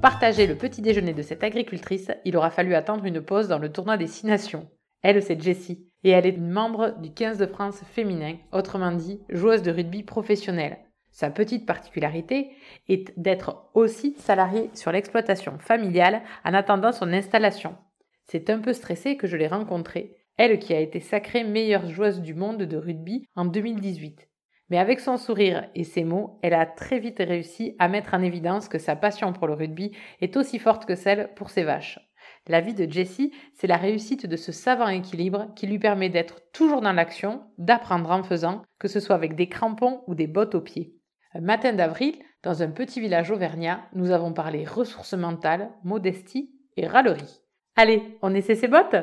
[0.00, 3.70] Partager le petit déjeuner de cette agricultrice, il aura fallu attendre une pause dans le
[3.70, 4.68] tournoi des Six Nations.
[5.02, 9.62] Elle, c'est Jessie, et elle est membre du 15 de France féminin, autrement dit, joueuse
[9.62, 10.78] de rugby professionnelle.
[11.10, 12.50] Sa petite particularité
[12.88, 17.76] est d'être aussi salariée sur l'exploitation familiale en attendant son installation.
[18.24, 22.20] C'est un peu stressé que je l'ai rencontrée, elle qui a été sacrée meilleure joueuse
[22.20, 24.29] du monde de rugby en 2018.
[24.70, 28.22] Mais avec son sourire et ses mots, elle a très vite réussi à mettre en
[28.22, 31.98] évidence que sa passion pour le rugby est aussi forte que celle pour ses vaches.
[32.46, 36.40] La vie de Jessie, c'est la réussite de ce savant équilibre qui lui permet d'être
[36.52, 40.54] toujours dans l'action, d'apprendre en faisant, que ce soit avec des crampons ou des bottes
[40.54, 40.94] aux pieds.
[41.34, 46.86] Un matin d'avril, dans un petit village auvergnat, nous avons parlé ressources mentales, modestie et
[46.86, 47.40] râlerie.
[47.76, 48.96] Allez, on essaie ses bottes?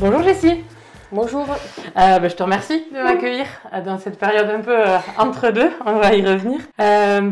[0.00, 0.64] Bonjour Jessie
[1.12, 1.42] Bonjour.
[1.42, 5.50] Euh, bah, je te remercie de m'accueillir euh, dans cette période un peu euh, entre
[5.50, 5.68] deux.
[5.84, 6.60] On va y revenir.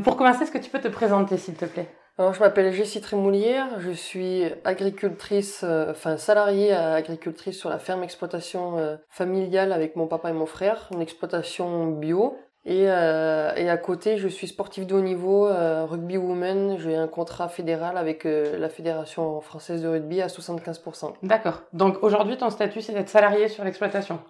[0.02, 1.88] pour commencer, est-ce que tu peux te présenter, s'il te plaît?
[2.18, 3.80] Alors, je m'appelle Jessie Trémoulière.
[3.80, 10.34] Je suis agricultrice, enfin salariée agricultrice sur la ferme exploitation familiale avec mon papa et
[10.34, 12.36] mon frère, une exploitation bio.
[12.68, 16.76] Et, euh, et, à côté, je suis sportif de haut niveau, euh, rugby woman.
[16.78, 21.14] J'ai un contrat fédéral avec euh, la Fédération française de rugby à 75%.
[21.22, 21.62] D'accord.
[21.72, 24.20] Donc aujourd'hui, ton statut, c'est d'être salarié sur l'exploitation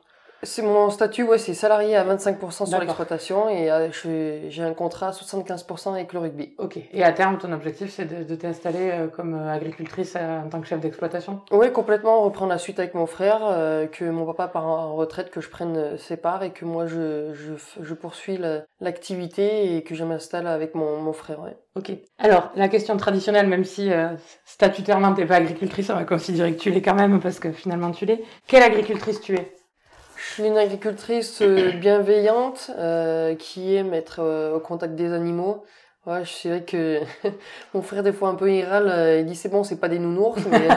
[0.42, 3.89] c'est mon statut, ouais, c'est salarié à 25% sur l'exploitation et euh,
[4.48, 6.55] j'ai un contrat à 75% avec le rugby.
[6.58, 6.78] Ok.
[6.92, 10.60] Et à terme, ton objectif, c'est de, de t'installer euh, comme euh, agricultrice en tant
[10.60, 11.41] que chef d'exploitation?
[11.50, 12.22] Oui, complètement.
[12.22, 13.41] Reprendre la suite avec mon frère,
[13.93, 17.34] que mon papa part en retraite, que je prenne ses parts et que moi je,
[17.34, 18.38] je, je poursuis
[18.81, 21.41] l'activité et que je m'installe avec mon, mon frère.
[21.41, 21.56] Ouais.
[21.78, 21.93] Ok.
[22.19, 24.09] Alors, la question traditionnelle, même si euh,
[24.44, 27.93] statutairement t'es pas agricultrice, on va considérer que tu l'es quand même parce que finalement
[27.93, 28.25] tu l'es.
[28.48, 29.54] Quelle agricultrice tu es?
[30.38, 35.65] Suis une agricultrice euh, bienveillante euh, qui aime être euh, au contact des animaux.
[36.06, 37.00] Ouais, c'est vrai que
[37.75, 38.65] mon frère des fois un peu il
[39.19, 40.69] il dit c'est bon, c'est pas des nounours, mais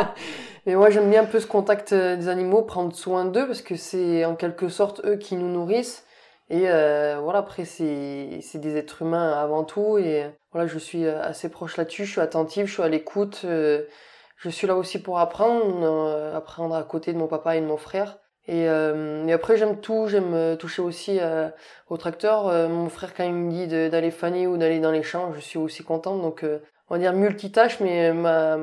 [0.66, 3.76] mais moi j'aime bien un peu ce contact des animaux, prendre soin d'eux parce que
[3.76, 6.06] c'est en quelque sorte eux qui nous nourrissent.
[6.48, 11.50] Et voilà, après c'est c'est des êtres humains avant tout et voilà, je suis assez
[11.50, 13.40] proche là-dessus, je suis attentive, je suis à l'écoute.
[13.42, 17.76] je suis là aussi pour apprendre, apprendre à côté de mon papa et de mon
[17.76, 18.16] frère.
[18.48, 21.48] Et, euh, et, après j'aime tout, j'aime euh, toucher aussi euh,
[21.88, 22.48] au tracteur.
[22.48, 25.40] Euh, mon frère quand il me dit d'aller faner ou d'aller dans les champs, je
[25.40, 26.20] suis aussi contente.
[26.20, 26.44] Donc
[26.88, 28.56] on va dire multitâche, mais ma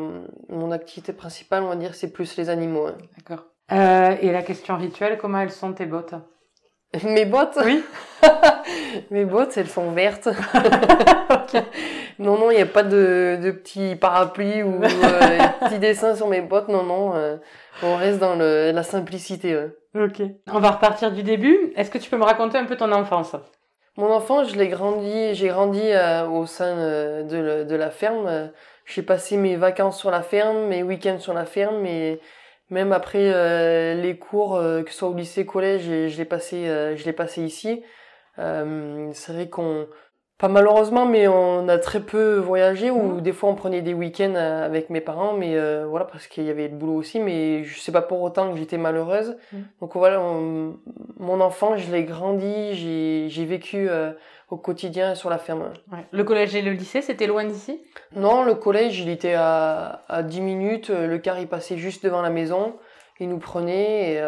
[0.49, 2.87] mon activité principale, on va dire, c'est plus les animaux.
[2.87, 2.97] Hein.
[3.17, 3.45] D'accord.
[4.21, 6.15] et la question rituelle, comment elles sont tes bottes?
[7.03, 7.59] Mes bottes?
[7.63, 7.83] Oui.
[9.11, 10.29] Mes bottes, elles sont vertes.
[12.19, 14.87] Non, non, il n'y a pas de, de petits parapluies ou euh,
[15.61, 16.67] petits dessins sur mes bottes.
[16.67, 17.39] Non, non.
[17.81, 19.57] On reste dans le, la simplicité.
[19.95, 20.21] Ok.
[20.51, 21.73] On va repartir du début.
[21.75, 23.35] Est-ce que tu peux me raconter un peu ton enfance?
[23.99, 28.49] Mon enfance, je l'ai grandi, j'ai grandi euh, au sein euh, de, de, la ferme.
[28.85, 32.21] J'ai passé mes vacances sur la ferme, mes week-ends sur la ferme, et
[32.69, 36.63] même après euh, les cours, que ce soit au lycée, collège, je l'ai passé,
[36.95, 37.83] je l'ai passé ici.
[38.37, 39.87] c'est vrai qu'on
[40.39, 43.21] pas malheureusement, mais on a très peu voyagé ou mmh.
[43.21, 46.45] des fois on prenait des week-ends euh, avec mes parents, mais euh, voilà parce qu'il
[46.45, 47.19] y avait le boulot aussi.
[47.19, 49.35] Mais je sais pas pour autant que j'étais malheureuse.
[49.51, 49.57] Mmh.
[49.81, 52.73] Donc voilà, mon enfant, je l'ai grandi,
[53.29, 54.13] j'ai vécu euh,
[54.49, 55.73] au quotidien sur la ferme.
[56.11, 57.81] Le collège et le lycée, c'était loin d'ici?
[58.15, 60.89] Non, le collège, il était à, à 10 minutes.
[60.89, 62.77] Le car, il passait juste devant la maison.
[63.19, 64.23] Il nous prenait et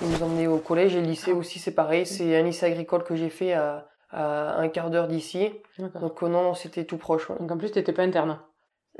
[0.00, 0.94] il nous emmenait au collège.
[0.94, 2.06] Et le lycée aussi, c'est pareil.
[2.06, 5.50] C'est un lycée agricole que j'ai fait à à un quart d'heure d'ici.
[5.78, 7.28] Donc non, c'était tout proche.
[7.28, 8.38] Donc en plus, t'étais pas interne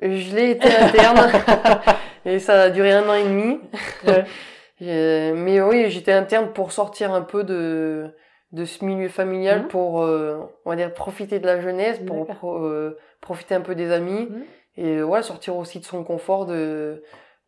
[0.01, 1.31] Je l'ai été interne
[2.25, 3.61] et ça a duré un an et demi.
[4.81, 8.15] mais oui, j'étais interne pour sortir un peu de
[8.53, 9.69] de ce milieu familial, mhm.
[9.69, 13.93] pour euh, on va dire profiter de la jeunesse, pour euh, profiter un peu des
[13.93, 14.45] amis mhm.
[14.77, 17.03] et ouais, sortir aussi de son confort de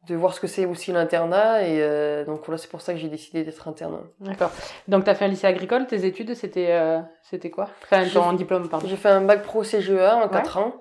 [0.08, 2.98] de voir ce que c'est aussi l'internat et euh, donc voilà c'est pour ça que
[2.98, 3.98] j'ai décidé d'être interne.
[4.20, 4.50] D'accord.
[4.88, 7.68] Donc tu as fait un lycée agricole, tes études c'était euh, c'était quoi?
[7.84, 8.86] Enfin ton diplôme pardon.
[8.88, 10.74] J'ai fait un bac pro CGEA en 4 ans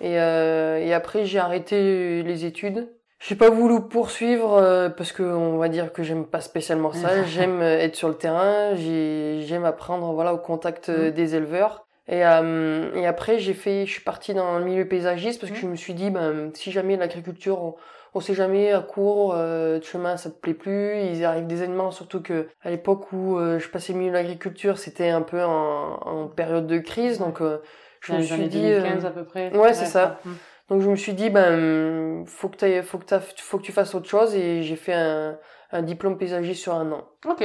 [0.00, 2.88] et euh, et après j'ai arrêté les études.
[3.20, 7.22] J'ai pas voulu poursuivre euh, parce que on va dire que j'aime pas spécialement ça,
[7.24, 11.10] j'aime être sur le terrain, j'aime apprendre voilà au contact mm.
[11.10, 15.40] des éleveurs Et, euh, et après, j'ai fait, je suis parti dans le milieu paysagiste
[15.40, 15.62] parce que Mhm.
[15.62, 17.74] je me suis dit, ben, si jamais l'agriculture,
[18.14, 21.00] on, sait jamais à court euh, de chemin, ça te plaît plus.
[21.00, 24.78] Il arrive des événements, surtout que à l'époque où euh, je passais milieu de l'agriculture,
[24.78, 27.58] c'était un peu en, en période de crise, donc euh,
[28.00, 28.62] je me suis dit.
[28.62, 29.56] 2015 euh, à peu près.
[29.56, 30.20] ouais, c'est ça.
[30.24, 30.30] Mm.
[30.70, 34.08] donc je me suis dit, ben, faut que, faut, que faut que tu fasses autre
[34.08, 35.38] chose et j'ai fait un,
[35.72, 37.08] un diplôme paysagiste sur un an.
[37.26, 37.44] Ok.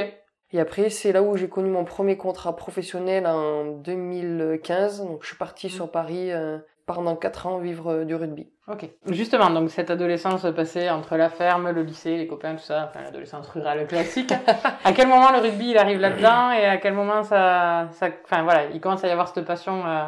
[0.54, 5.00] Et après, c'est là où j'ai connu mon premier contrat professionnel en 2015.
[5.00, 8.50] Donc je suis parti sur Paris euh, pendant 4 ans vivre euh, du rugby.
[8.68, 8.88] Ok.
[9.06, 13.02] Justement, donc cette adolescence passée entre la ferme, le lycée, les copains, tout ça, enfin
[13.04, 14.32] l'adolescence rurale classique.
[14.84, 18.42] à quel moment le rugby il arrive là-dedans et à quel moment ça, ça, enfin
[18.42, 20.04] voilà, il commence à y avoir cette passion euh,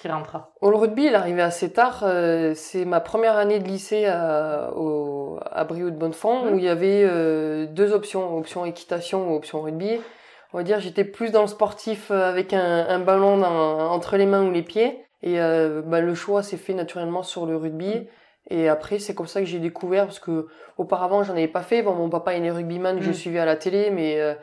[0.00, 0.36] qui rentre?
[0.60, 2.00] Oh, le rugby, il est arrivé assez tard.
[2.02, 6.54] euh, c'est ma première année de lycée à, au, à Brioude de Bonnefond Mhm.
[6.54, 10.00] où il y avait euh, deux options, option équitation ou option rugby.
[10.54, 14.16] On va dire j'étais plus dans le sportif euh, avec un, un ballon dans- entre
[14.16, 15.04] les mains ou les pieds.
[15.22, 18.08] Et euh, bah, le choix s'est fait naturellement sur le rugby.
[18.50, 21.82] Et après, c'est comme ça que j'ai découvert parce que auparavant, j'en avais pas fait.
[21.82, 23.14] Bon, mon papa est rugbyman, je Mhm.
[23.14, 24.34] suivais à la télé, mais euh,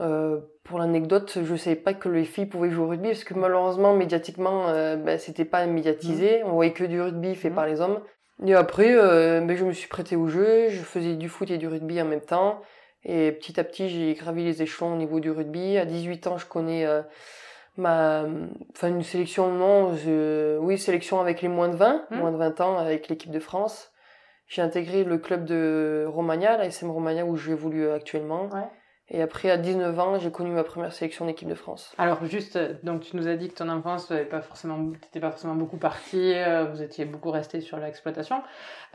[0.00, 3.34] euh, pour l'anecdote, je savais pas que les filles pouvaient jouer au rugby parce que
[3.34, 6.42] malheureusement, médiatiquement, euh, ben, c'était pas médiatisé.
[6.44, 7.54] On voyait que du rugby fait Mhm.
[7.54, 8.00] par les hommes.
[8.46, 10.68] Et après, euh, ben, je me suis prêté au jeu.
[10.68, 12.60] Je faisais du foot et du rugby en même temps.
[13.04, 15.78] Et petit à petit, j'ai gravi les échelons au niveau du rugby.
[15.78, 17.00] À 18 ans, je connais euh,
[17.78, 18.24] ma,
[18.76, 22.18] enfin une sélection non, je- oui sélection avec les moins de 20, Mhm.
[22.18, 23.92] moins de 20 ans avec l'équipe de France.
[24.46, 28.46] J'ai intégré le club de Romagna, la SM Romagna où j'évolue actuellement.
[28.48, 28.68] Ouais.
[29.10, 31.94] Et après, à 19 ans, j'ai connu ma première sélection d'équipe de France.
[31.96, 35.20] Alors juste, euh, donc tu nous as dit que ton enfance, tu pas forcément, t'étais
[35.20, 38.42] pas forcément beaucoup parti, euh, vous étiez beaucoup resté sur l'exploitation.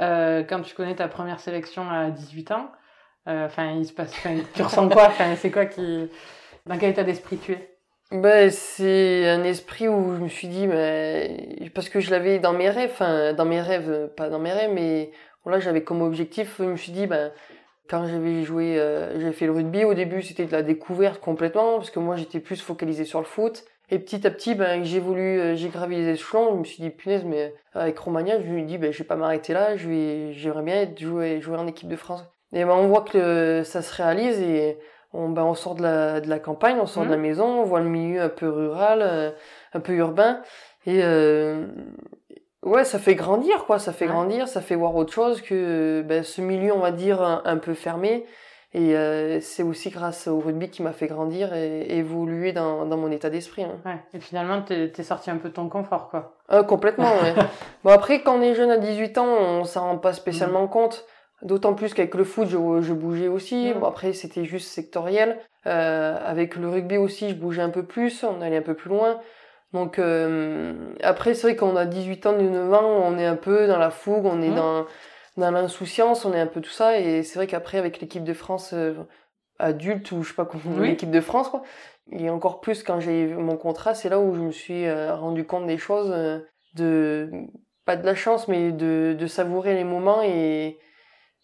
[0.02, 2.70] Euh, quand tu connais ta première sélection à 18 ans,
[3.28, 4.14] euh, enfin il se passe,
[4.54, 5.06] tu ressens quoi?
[5.08, 6.08] Enfin c'est quoi qui,
[6.68, 7.73] dans quel état d'esprit tu es?
[8.14, 12.54] Ben, c'est un esprit où je me suis dit, mais, parce que je l'avais dans
[12.54, 15.10] mes rêves, enfin, dans mes rêves, pas dans mes rêves, mais
[15.44, 17.32] voilà, j'avais comme objectif, je me suis dit, ben,
[17.90, 21.78] quand j'avais joué, euh, j'avais fait le rugby, au début, c'était de la découverte complètement,
[21.78, 23.66] parce que moi, j'étais plus focalisé sur le foot.
[23.90, 26.84] Et petit à petit, ben, j'ai voulu, euh, j'ai gravi les échelons, je me suis
[26.84, 29.90] dit, punaise, mais avec Romagna, je ai dit, ben, je vais pas m'arrêter là, je
[29.90, 32.24] vais, j'aimerais bien être jouer, jouer en équipe de France.
[32.52, 34.78] Et ben, on voit que ça se réalise et
[35.14, 37.64] on, ben, on sort de la, de la campagne, on sort de la maison, on
[37.64, 39.32] voit le milieu un peu rural, euh,
[39.74, 40.42] un peu urbain.
[40.86, 41.66] Et euh,
[42.64, 43.80] ouais, ça fait grandir, quoi.
[43.80, 44.12] Ça fait Ouais.
[44.12, 47.58] grandir, ça fait voir autre chose que ben, ce milieu, on va dire, un, un
[47.58, 48.26] peu fermé.
[48.76, 52.98] Et euh, c'est aussi grâce au rugby qui m'a fait grandir et évoluer dans, dans
[52.98, 53.62] mon état d'esprit.
[53.64, 53.78] hein.
[53.86, 54.00] Ouais.
[54.16, 56.38] Et finalement t'es, t'es sorti un peu de ton confort quoi.
[56.50, 57.36] Ah, complètement, ouais.
[57.84, 61.06] bon, après, quand on est jeune à 18 ans, on s'en rend pas spécialement compte.
[61.44, 63.74] D'autant plus qu'avec le foot, je, je bougeais aussi.
[63.74, 63.80] Mm.
[63.80, 65.38] Bon, après, c'était juste sectoriel.
[65.66, 68.24] Euh, avec le rugby aussi, je bougeais un peu plus.
[68.24, 69.20] On allait un peu plus loin.
[69.74, 73.68] Donc, euh, après, c'est vrai qu'on a 18 ans, 19 ans, on est un peu
[73.68, 74.56] dans la fougue, on est Mm.
[74.56, 74.86] dans,
[75.38, 77.00] dans l'insouciance, on est un peu tout ça.
[77.00, 78.94] Et c'est vrai qu'après, avec l'équipe de France euh,
[79.60, 80.90] adulte, ou je sais pas comment, Oui.
[80.90, 81.64] l'équipe de France, quoi.
[82.12, 85.16] Et encore plus quand j'ai eu mon contrat, c'est là où je me suis euh,
[85.16, 86.40] rendu compte des choses, euh,
[86.76, 87.30] de
[87.86, 90.78] pas de la chance, mais de, de savourer les moments et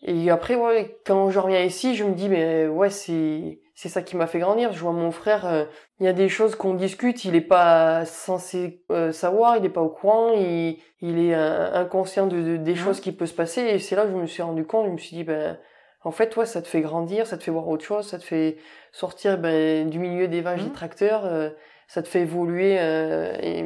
[0.02, 4.02] et après ouais, quand je reviens ici, je me dis mais ouais c'est c'est ça
[4.02, 4.74] qui m'a fait grandir.
[4.74, 5.64] Je vois mon frère, euh,
[6.00, 9.70] il y a des choses qu'on discute, il est pas censé euh, savoir, il est
[9.70, 13.34] pas au courant, il il est euh, inconscient de, de- des choses qui peuvent se
[13.34, 15.58] passer et c'est là que je me suis rendu compte, je me suis dit ben
[16.04, 18.24] en fait ouais ça te fait grandir, ça te fait voir autre chose, ça te
[18.24, 18.58] fait
[18.92, 20.68] sortir ben, du milieu des vaches Mhm.
[20.68, 21.50] des tracteurs, euh,
[21.88, 23.66] ça te fait évoluer euh, et,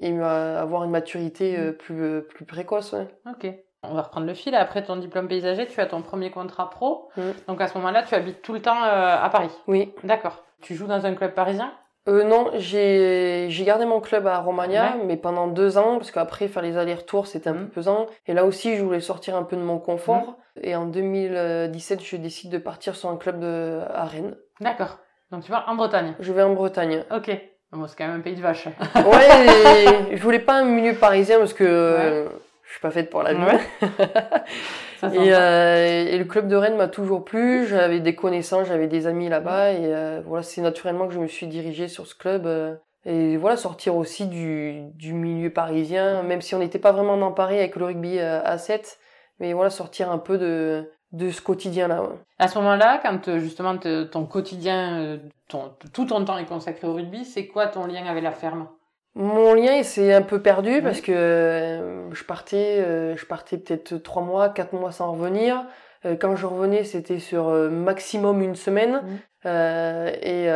[0.00, 2.92] et avoir une maturité euh, plus, plus précoce.
[2.92, 3.06] Ouais.
[3.26, 3.46] Ok.
[3.82, 4.54] On va reprendre le fil.
[4.54, 7.08] Après ton diplôme paysager, tu as ton premier contrat pro.
[7.16, 7.22] Mm.
[7.48, 9.50] Donc à ce moment-là, tu habites tout le temps euh, à Paris.
[9.66, 9.92] Oui.
[10.04, 10.44] D'accord.
[10.60, 11.72] Tu joues dans un club parisien?
[12.08, 15.04] Euh, non, j'ai gardé mon club à Romagna, Ouais.
[15.04, 17.66] mais pendant deux ans, parce qu'après faire les allers-retours c'était un Mhm.
[17.66, 18.06] peu pesant.
[18.26, 20.36] Et là aussi, je voulais sortir un peu de mon confort.
[20.62, 24.34] Et en 2017, je décide de partir sur un club de, à Rennes.
[24.60, 24.98] D'accord.
[25.30, 26.14] Donc tu vas en Bretagne.
[26.20, 27.04] Je vais en Bretagne.
[27.14, 27.30] Ok.
[27.72, 28.66] Bon, c'est quand même un pays de vaches.
[28.66, 32.28] Ouais, et je voulais pas un milieu parisien parce que euh,
[32.70, 33.42] je suis pas faite pour la vie.
[33.42, 33.58] Ouais.
[35.02, 37.66] Et, euh, et le club de Rennes m'a toujours plu.
[37.66, 39.72] J'avais des connaissances, j'avais des amis là-bas.
[39.72, 42.46] Et euh, voilà, c'est naturellement que je me suis dirigée sur ce club.
[42.46, 42.74] euh,
[43.06, 47.58] et voilà, sortir aussi du, du milieu parisien, même si on n'était pas vraiment Paris
[47.58, 48.98] avec le rugby euh, à 7.
[49.38, 52.02] Mais voilà, sortir un peu de, de ce quotidien-là.
[52.02, 52.08] ouais.
[52.38, 55.16] À ce moment-là, quand euh, justement te- ton quotidien, euh,
[55.48, 58.68] ton, tout ton temps est consacré au rugby, c'est quoi ton lien avec la ferme?
[59.14, 60.82] Mon lien, il s'est un peu perdu Oui.
[60.82, 65.66] parce que euh, je partais, euh, je partais peut-être trois mois, quatre mois sans revenir.
[66.06, 69.02] Euh, quand je revenais, c'était sur maximum une semaine.
[69.44, 70.48] Et,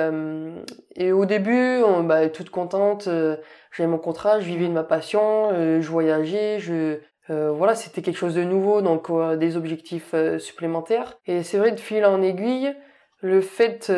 [0.96, 3.08] et au début, on, bah, toute contente,
[3.72, 8.34] j'avais mon contrat, je vivais de ma passion, je voyageais, je voilà, c'était quelque chose
[8.34, 11.18] de nouveau, donc des objectifs supplémentaires.
[11.26, 12.74] Et c'est vrai, de fil en aiguille,
[13.20, 13.90] le fait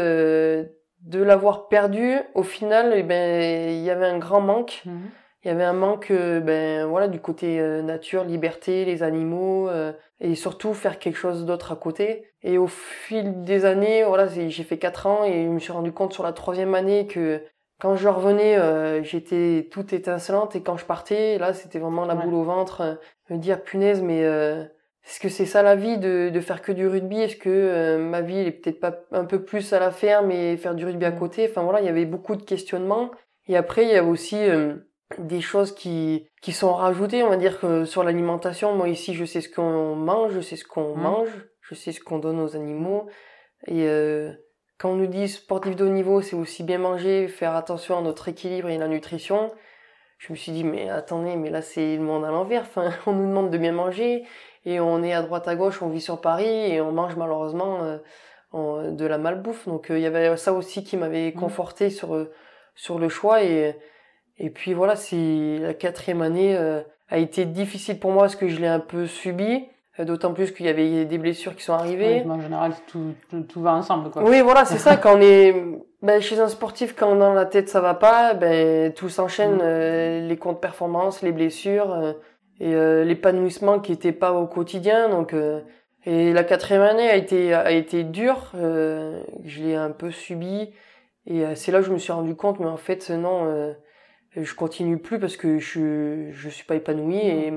[1.03, 4.83] de l'avoir perdu, au final, eh ben, il y avait un grand manque.
[4.85, 5.11] Mhm.
[5.45, 9.69] Il y avait un manque, euh, ben voilà, du côté euh, nature, liberté, les animaux,
[9.69, 12.25] euh, et surtout faire quelque chose d'autre à côté.
[12.43, 15.93] Et au fil des années, voilà, j'ai fait quatre ans et je me suis rendu
[15.93, 17.43] compte sur la troisième année que
[17.79, 22.17] quand je revenais, euh, j'étais toute étincelante et quand je partais, là, c'était vraiment la
[22.17, 22.25] Ouais.
[22.25, 22.81] boule au ventre.
[22.81, 22.95] euh,
[23.31, 24.65] me dire, punaise, mais euh,
[25.07, 27.21] est-ce que c'est ça la vie de, de faire que du rugby?
[27.21, 30.31] Est-ce que euh, ma vie elle est peut-être pas un peu plus à la ferme
[30.31, 31.19] et faire du rugby à Mm.
[31.19, 31.47] côté?
[31.49, 33.11] Enfin voilà, il y avait beaucoup de questionnements.
[33.49, 34.75] Et après, il y a aussi euh,
[35.19, 37.23] des choses qui, qui sont rajoutées.
[37.23, 40.57] On va dire que sur l'alimentation, moi ici, je sais ce qu'on mange, je sais
[40.57, 41.01] ce qu'on Mm.
[41.01, 41.29] mange,
[41.61, 43.07] je sais ce qu'on donne aux animaux.
[43.69, 44.33] Et euh,
[44.79, 48.03] quand on nous dit sportif de haut niveau, c'est aussi bien manger, faire attention à
[48.03, 49.53] notre équilibre et la nutrition.
[50.19, 52.63] Je me suis dit, mais attendez, mais là c'est le monde à l'envers.
[52.63, 54.25] Enfin, on nous demande de bien manger
[54.67, 57.83] et on est à droite à gauche, on vit sur Paris et on mange malheureusement
[57.85, 57.97] euh,
[58.53, 59.67] en- de la malbouffe.
[59.67, 61.41] Donc euh, il y avait ça aussi qui m'avait Mhm.
[61.41, 62.31] conforté sur euh,
[62.75, 63.75] sur le choix et
[64.39, 68.49] et puis voilà, c'est la quatrième année euh, a été difficile pour moi parce que
[68.49, 69.65] je l'ai un peu subi,
[69.99, 72.21] d'autant plus qu'il y avait des blessures qui sont arrivées.
[72.23, 74.23] Oui, en général, tout, tout, tout va ensemble, quoi.
[74.25, 74.97] Oui, voilà, c'est ça.
[75.03, 75.55] Quand on est
[76.03, 79.61] ben, chez un sportif, quand dans la tête ça va pas, ben tout s'enchaîne, Mm.
[79.63, 82.13] euh, les comptes performances, les blessures euh,
[82.61, 85.09] et euh, l'épanouissement qui était pas au quotidien.
[85.09, 85.61] Donc euh,
[86.05, 88.53] et la quatrième année a été a été dure.
[88.55, 90.73] euh, je l'ai un peu subi
[91.27, 93.73] et euh, c'est là que je me suis rendu compte, mais en fait non, euh,
[94.37, 97.53] je continue plus parce que je je suis pas épanoui et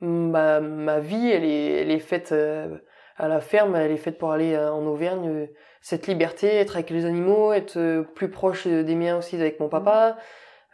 [0.00, 2.76] ma ma vie elle est elle est faite euh,
[3.16, 5.48] à la ferme, elle est faite pour aller en Auvergne.
[5.80, 10.16] cette liberté, être avec les animaux, être plus proche des miens aussi avec mon papa.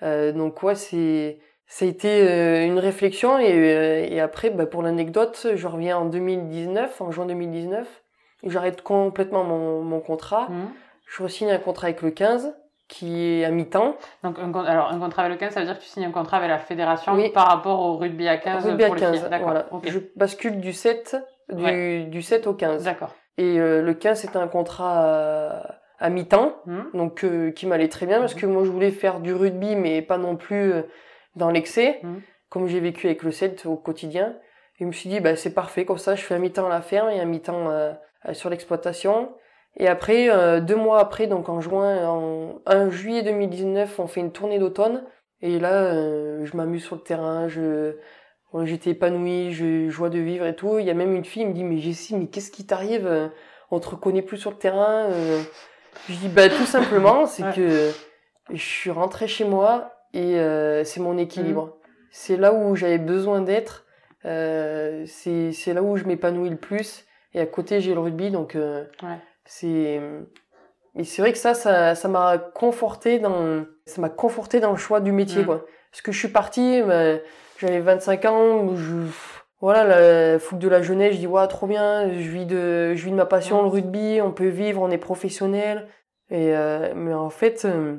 [0.02, 1.38] Euh, donc ouais, c'est
[1.72, 5.98] ça a été euh, une réflexion et, euh, et après, bah, pour l'anecdote, je reviens
[5.98, 7.86] en 2019, en juin 2019,
[8.42, 10.48] et j'arrête complètement mon, mon contrat.
[10.50, 10.68] Mhm.
[11.06, 12.54] Je re-signe un contrat avec le 15
[12.88, 13.94] qui est à mi-temps.
[14.24, 16.10] Donc, un, alors, un contrat avec le 15, ça veut dire que tu signes un
[16.10, 17.30] contrat avec la fédération Oui.
[17.30, 19.30] par rapport au rugby à 15 Rugby à pour les 15, filles.
[19.30, 19.46] D'accord.
[19.50, 19.66] voilà.
[19.70, 19.84] ok.
[19.88, 21.16] Je bascule du 7
[21.52, 22.00] du, Ouais.
[22.10, 22.82] du 7 au 15.
[22.84, 23.14] D'accord.
[23.38, 26.56] Et euh, le 15 c'était un contrat à, à mi-temps.
[26.66, 26.86] Mhm.
[26.94, 30.02] donc euh, qui m'allait très bien parce que moi je voulais faire du rugby mais
[30.02, 30.82] pas non plus euh,
[31.40, 32.20] dans l'excès Mhm.
[32.48, 34.36] comme j'ai vécu avec le 7 au quotidien.
[34.78, 36.70] Et je me suis dit bah c'est parfait comme ça je fais un mi-temps à
[36.70, 37.92] la ferme et un mi-temps euh,
[38.28, 39.32] euh, sur l'exploitation.
[39.76, 44.20] Et après euh, deux mois après donc en juin en 1 juillet 2019 on fait
[44.20, 45.04] une tournée d'automne.
[45.42, 47.96] Et là euh, je m'amuse sur le terrain je
[48.64, 50.78] j'étais épanouie je joie de vivre et tout.
[50.78, 53.30] Il y a même une fille qui me dit mais Jessie mais qu'est-ce qui t'arrive
[53.70, 55.08] on te reconnaît plus sur le terrain
[56.08, 57.52] je dis bah tout simplement, c'est Ouais.
[57.54, 57.90] que
[58.52, 61.76] je suis rentrée chez moi et euh, c'est mon équilibre.
[62.10, 63.86] C'est là où j'avais besoin d'être.
[64.24, 67.04] Euh, c'est c'est là où je m'épanouis le plus.
[67.34, 69.16] Et à côté j'ai le rugby donc euh, Ouais.
[69.44, 70.00] c'est
[70.96, 74.76] et c'est vrai que ça ça ça m'a conforté dans ça m'a conforté dans le
[74.76, 75.46] choix du métier Mm.
[75.46, 75.64] quoi.
[75.92, 77.20] Parce que je suis partie, ben,
[77.58, 78.94] j'avais 25 ans, je
[79.60, 79.84] voilà,
[80.32, 83.10] la fougue de la jeunesse, je dis, ouais, trop bien, je vis de, je vis
[83.10, 83.64] de ma passion, Mm.
[83.64, 85.86] le rugby, on peut vivre, on est professionnel.
[86.30, 87.96] Et, euh, mais en fait, euh,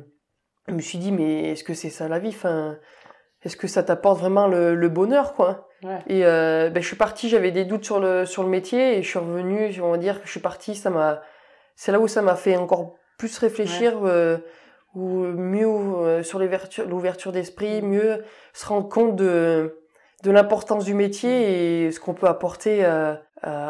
[0.71, 2.29] je me suis dit, mais est-ce que c'est ça la vie?
[2.29, 2.77] Enfin,
[3.43, 5.67] est-ce que ça t'apporte vraiment le, le bonheur, quoi?
[5.83, 5.99] Ouais.
[6.07, 9.03] Et, euh, ben, je suis partie, j'avais des doutes sur le, sur le métier et
[9.03, 11.21] je suis revenu, on va dire que je suis partie, ça m'a,
[11.75, 14.37] c'est là où ça m'a fait encore plus réfléchir, euh,
[14.95, 18.23] ou mieux, euh, sur l'ouverture, d'esprit, mieux
[18.53, 19.77] se rendre compte de,
[20.23, 23.21] de l'importance du métier et ce qu'on peut apporter à-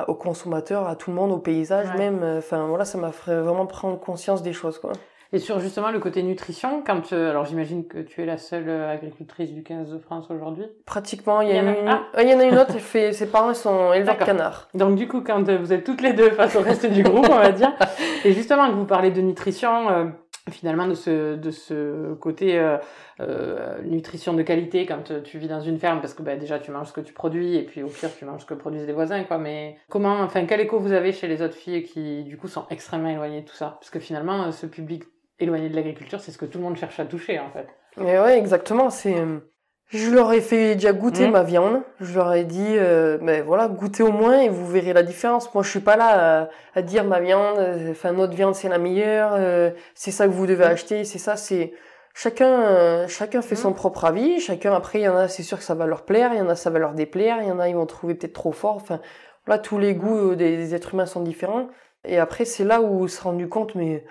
[0.10, 1.98] aux consommateurs, à tout le monde, au paysage Ouais.
[1.98, 2.24] même.
[2.38, 4.92] Enfin voilà, ça m'a fait vraiment prendre conscience des choses quoi.
[5.34, 8.68] Et sur justement le côté nutrition, quand euh, alors j'imagine que tu es la seule
[8.68, 10.66] euh, agricultrice du 15 de France aujourd'hui.
[10.86, 12.22] Pratiquement, il y, en a- une, ah.
[12.22, 14.68] il y en a une autre, elle fait, ses parents sont éleveurs de canards.
[14.74, 17.28] Donc du coup, quand euh, vous êtes toutes les deux face au reste du groupe,
[17.30, 17.72] on va dire,
[18.26, 20.06] et justement que vous parlez de nutrition, euh,
[20.50, 22.78] finalement de ce de ce côté euh,
[23.22, 26.72] euh, nutrition de qualité quand tu vis dans une ferme, parce que bah, déjà tu
[26.72, 28.92] manges ce que tu produis et puis au pire tu manges ce que produisent les
[28.92, 29.38] voisins, quoi.
[29.38, 32.66] Mais comment, enfin, quel écho vous avez chez les autres filles qui du coup sont
[32.70, 35.04] extrêmement éloignées de tout ça, parce que finalement ce public
[35.42, 37.68] éloigné de l'agriculture, c'est ce que tout le monde cherche à toucher en fait.
[37.98, 38.90] Mais ouais, exactement.
[38.90, 39.40] C'est, euh,
[39.88, 41.32] je leur ai fait déjà goûter Mhm.
[41.32, 41.82] ma viande.
[42.00, 45.54] Je leur ai dit, euh, ben voilà, goûtez au moins et vous verrez la différence.
[45.54, 48.70] Moi, je suis pas là à, à dire ma viande, euh, enfin notre viande c'est
[48.70, 50.72] la meilleure, euh, c'est ça que vous devez Mhm.
[50.72, 51.74] acheter, c'est ça, c'est
[52.14, 53.76] chacun, euh, chacun fait son Mhm.
[53.76, 54.40] propre avis.
[54.40, 56.42] Chacun après, il y en a, c'est sûr que ça va leur plaire, il y
[56.42, 58.52] en a ça va leur déplaire, il y en a ils vont trouver peut-être trop
[58.54, 58.76] fort.
[58.76, 59.00] Enfin,
[59.48, 61.68] Là, tous les goûts des, êtres humains sont différents.
[62.06, 64.06] Et après, c'est là où on s'est rendu compte, mais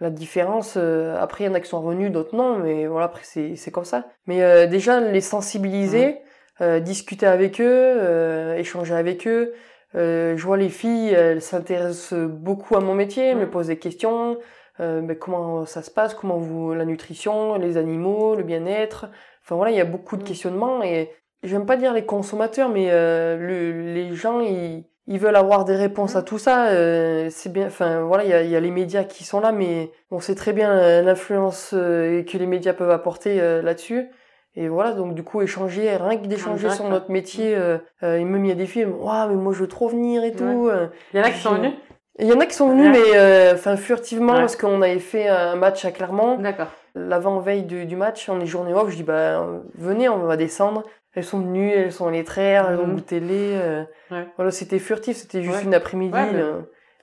[0.00, 3.06] la différence, euh, après, il y en a qui sont revenus, d'autres non, mais voilà,
[3.06, 4.06] après, c'est comme ça.
[4.26, 6.18] Mais euh, déjà, les sensibiliser,
[6.60, 9.54] euh, discuter avec eux, échanger avec eux.
[9.94, 14.38] je vois les filles, elles s'intéressent beaucoup à mon métier, elles me posent des questions.
[14.78, 19.06] mais comment ça se passe, comment vous, la nutrition, les animaux, le bien-être.
[19.42, 21.10] Enfin voilà, il y a beaucoup de questionnements et
[21.42, 26.16] j'aime pas dire les consommateurs, mais le, les gens, ils ils veulent avoir des réponses
[26.16, 26.68] à tout ça.
[26.68, 27.66] Euh, c'est bien.
[27.66, 30.34] Enfin, voilà, il y a, y a, les médias qui sont là, mais on sait
[30.34, 34.08] très bien euh, l'influence euh, que les médias peuvent apporter là-dessus.
[34.58, 37.54] Et voilà, donc du coup, échanger, rien que d'échanger sur notre métier.
[37.54, 38.94] Euh, et même il y a des films.
[38.98, 40.70] Waouh, mais moi je veux trop venir et tout.
[41.12, 41.72] Il y en a qui sont venus.
[42.18, 45.56] Il y en a qui sont venus, mais enfin furtivement, parce qu'on avait fait un
[45.56, 46.38] match à Clermont.
[46.38, 46.68] D'accord.
[46.94, 48.88] L'avant-veille du, du, match, on est journée off.
[48.88, 50.82] Je dis bah venez, on va descendre
[51.16, 52.96] elles sont venues, elles sont allées traire, elles ont mhm.
[52.96, 53.54] goûté les.
[53.54, 53.84] Euh,
[54.36, 56.16] voilà, c'était furtif, c'était juste une après-midi.
[56.34, 56.60] Euh.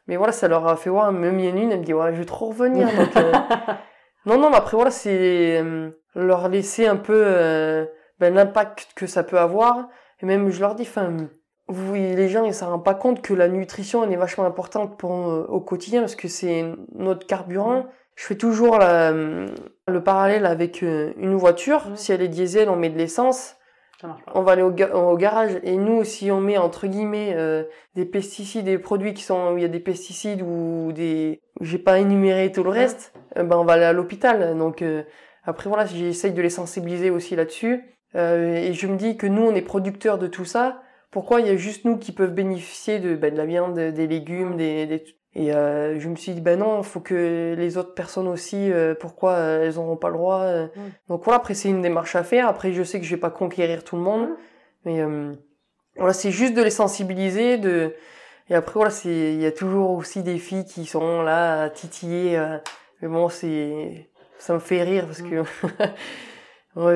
[0.07, 0.17] mais...
[0.17, 1.11] voilà, ça leur a fait voir.
[1.11, 2.87] Même il y en a une, elle me dit ouais, je vais trop revenir.
[2.95, 3.31] donc, euh.
[4.27, 5.61] non, non, mais après voilà, c'est
[6.13, 7.87] leur laisser un peu
[8.19, 9.89] ben, l'impact que ça peut avoir.
[10.21, 11.17] Et même je leur dis, enfin,
[11.67, 14.99] vous, les gens ils s'en rendent pas compte que la nutrition elle est vachement importante
[14.99, 17.87] pour au quotidien parce que c'est notre carburant.
[18.15, 21.87] Je fais toujours la, le parallèle avec une voiture.
[21.95, 23.57] Si elle est diesel, on met de l'essence
[24.33, 27.63] on va aller au, garage et nous, si on met entre guillemets euh,
[27.95, 31.77] des pesticides, des produits qui sont où il y a des pesticides ou des, j'ai
[31.77, 34.57] pas énuméré tout le reste, euh, ben on va aller à l'hôpital.
[34.57, 35.03] Donc euh,
[35.43, 37.83] après voilà, j'essaye de les sensibiliser aussi là-dessus.
[38.15, 40.81] et je me dis que nous, on est producteurs de tout ça.
[41.11, 44.07] Pourquoi il y a juste nous qui peuvent bénéficier de, ben, de la viande, des
[44.07, 45.03] légumes, des, des,
[45.35, 48.71] et euh, je me suis dit, ben non, il faut que les autres personnes aussi,
[48.71, 50.45] euh, pourquoi euh, elles n'auront pas le droit
[51.09, 52.47] Donc voilà, après c'est une démarche à faire.
[52.47, 54.29] Après, je sais que je vais pas conquérir tout le monde,
[54.85, 55.03] mais
[55.97, 57.57] voilà, c'est juste de les sensibiliser.
[57.57, 57.95] De...
[58.49, 61.69] Et après, voilà, c'est il y a toujours aussi des filles qui sont là à
[61.69, 62.37] titiller.
[63.01, 65.43] mais bon, c'est ça me fait rire parce que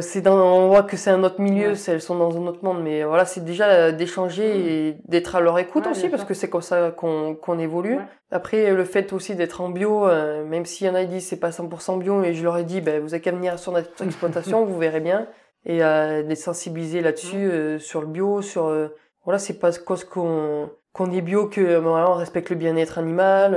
[0.01, 2.81] c'est dans, on voit que c'est un autre milieu, elles sont dans un autre monde,
[2.83, 4.67] mais voilà, c'est déjà euh, d'échanger mm.
[4.67, 7.99] et d'être à leur écoute aussi, parce que c'est comme ça qu'on qu'on évolue.
[8.31, 11.27] Après, le fait aussi d'être en bio, euh, même s'il y en a qui disent
[11.27, 13.71] c'est pas 100% bio, et je leur ai dit, ben, vous avez qu'à venir sur
[13.71, 15.27] notre exploitation, vous verrez bien,
[15.65, 18.73] et euh, les sensibiliser là-dessus, euh, sur le bio, sur,
[19.23, 23.51] voilà, c'est pas cause qu'on qu'on est bio que on respecte le bien-être animal,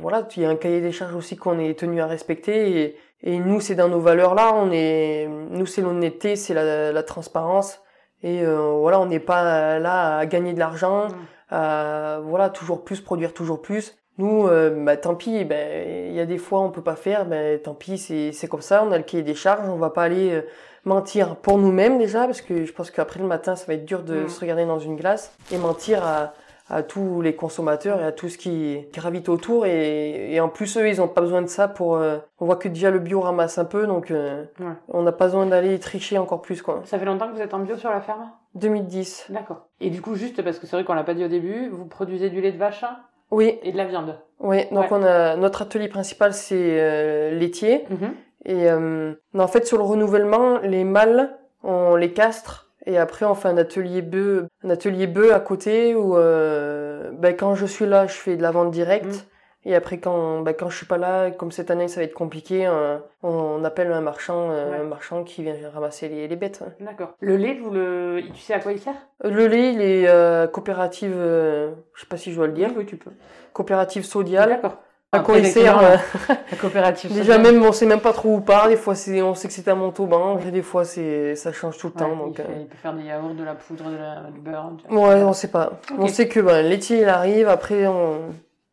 [0.00, 2.96] voilà, il y a un cahier des charges aussi qu'on est tenu à respecter, et
[3.22, 4.52] et nous, c'est dans nos valeurs là.
[4.54, 7.80] On est, nous, c'est l'honnêteté, c'est la, la, transparence.
[8.22, 11.14] Et euh, voilà, on n'est pas là à gagner de l'argent, mm.
[11.50, 13.96] à voilà toujours plus produire toujours plus.
[14.18, 15.44] Nous, euh, bah, tant pis.
[15.44, 17.26] Ben, il y a des fois on peut pas faire.
[17.26, 18.84] Ben, tant pis, c'est c'est comme ça.
[18.84, 19.68] On a le cahier des charges.
[19.68, 20.42] On va pas aller euh,
[20.84, 24.02] mentir pour nous-mêmes déjà, parce que je pense qu'après le matin, ça va être dur
[24.02, 24.28] de mm.
[24.28, 26.34] se regarder dans une glace et mentir à
[26.72, 30.78] à tous les consommateurs et à tout ce qui gravite autour et, et en plus
[30.78, 33.20] eux ils ont pas besoin de ça pour euh, on voit que déjà le bio
[33.20, 34.44] ramasse un peu donc euh,
[34.88, 36.80] on n'a pas besoin d'aller tricher encore plus quoi.
[36.86, 38.30] Ça fait longtemps que vous êtes en bio sur la ferme?
[38.54, 39.26] 2010.
[39.28, 39.68] D'accord.
[39.80, 41.84] Et du coup juste parce que c'est vrai qu'on l'a pas dit au début, vous
[41.84, 42.86] produisez du lait de vache
[43.30, 43.58] Oui.
[43.62, 44.18] Et de la viande.
[44.40, 49.14] Oui, donc on a notre atelier principal c'est euh, laitier mm-hmm.
[49.36, 53.48] et en fait sur le renouvellement les mâles on les castre et après, on fait
[53.48, 58.06] un atelier bœuf, un atelier bœuf à côté où, euh, ben, quand je suis là,
[58.06, 59.06] je fais de la vente directe.
[59.06, 59.32] Mm.
[59.64, 62.14] Et après, quand, ben, quand je suis pas là, comme cette année, ça va être
[62.14, 66.64] compliqué, euh, on, appelle un marchand, euh, un marchand qui vient ramasser les, les bêtes.
[66.80, 67.14] D'accord.
[67.20, 68.96] Le lait, vous le, tu sais à quoi il sert?
[69.22, 72.70] Le lait, il est euh, coopérative, je sais pas si je dois le dire.
[72.76, 73.12] Oui, tu peux.
[73.52, 74.48] Coopérative Sodial.
[74.48, 74.78] D'accord.
[75.14, 77.12] À quoi il sert La coopérative.
[77.14, 78.68] Déjà même, on sait même pas trop où part.
[78.68, 80.38] Des fois, c'est, on sait que c'est un Montauban.
[80.38, 82.16] Et des fois, c'est, ça change tout le temps.
[82.16, 84.72] Donc, il, il, peut faire des yaourts, de la poudre, de la, du beurre.
[84.88, 85.80] Ouais, on sait pas.
[85.98, 87.48] On sait que ben, laitier, il arrive.
[87.48, 88.20] Après, on...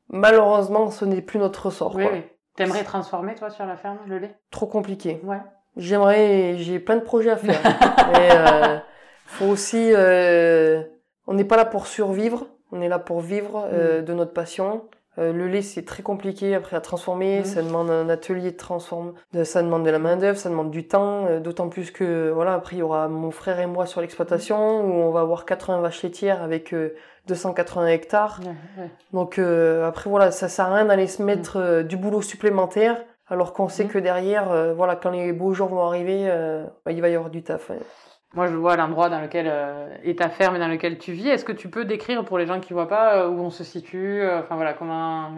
[0.08, 1.96] malheureusement, ce n'est plus notre ressort.
[1.96, 2.24] Oui, oui.
[2.56, 5.20] T'aimerais transformer, toi, sur la ferme, le lait Trop compliqué.
[5.24, 5.40] Ouais.
[5.76, 7.60] J'aimerais, j'ai plein de projets à faire.
[8.14, 8.78] Mais euh,
[9.26, 10.84] faut aussi, euh,
[11.28, 12.48] on n'est pas là pour survivre.
[12.72, 14.06] On est là pour vivre euh, mm.
[14.06, 14.84] de notre passion.
[15.18, 17.44] Euh, le lait, c'est très compliqué après à transformer.
[17.44, 19.14] Ça demande un atelier de transforme.
[19.44, 21.26] Ça demande de la main d'œuvre, ça demande du temps.
[21.28, 24.82] Euh, d'autant plus que voilà, après il y aura mon frère et moi sur l'exploitation
[24.82, 26.74] où on va avoir 80 vaches laitières avec
[27.28, 28.40] 280 euh, hectares.
[29.14, 31.84] Donc après voilà, ça sert à rien d'aller se mettre mm.
[31.84, 33.90] du boulot supplémentaire alors qu'on sait mm.
[33.90, 36.28] que derrière, voilà, quand les beaux jours vont arriver,
[36.86, 37.72] bah, il va y avoir du taf.
[38.36, 41.30] Moi, je vois l'endroit dans lequel euh, est ta ferme et dans lequel tu vis.
[41.30, 43.64] Est-ce que tu peux décrire pour les gens qui voient pas euh, où on se
[43.64, 45.32] situe euh, Enfin voilà, comment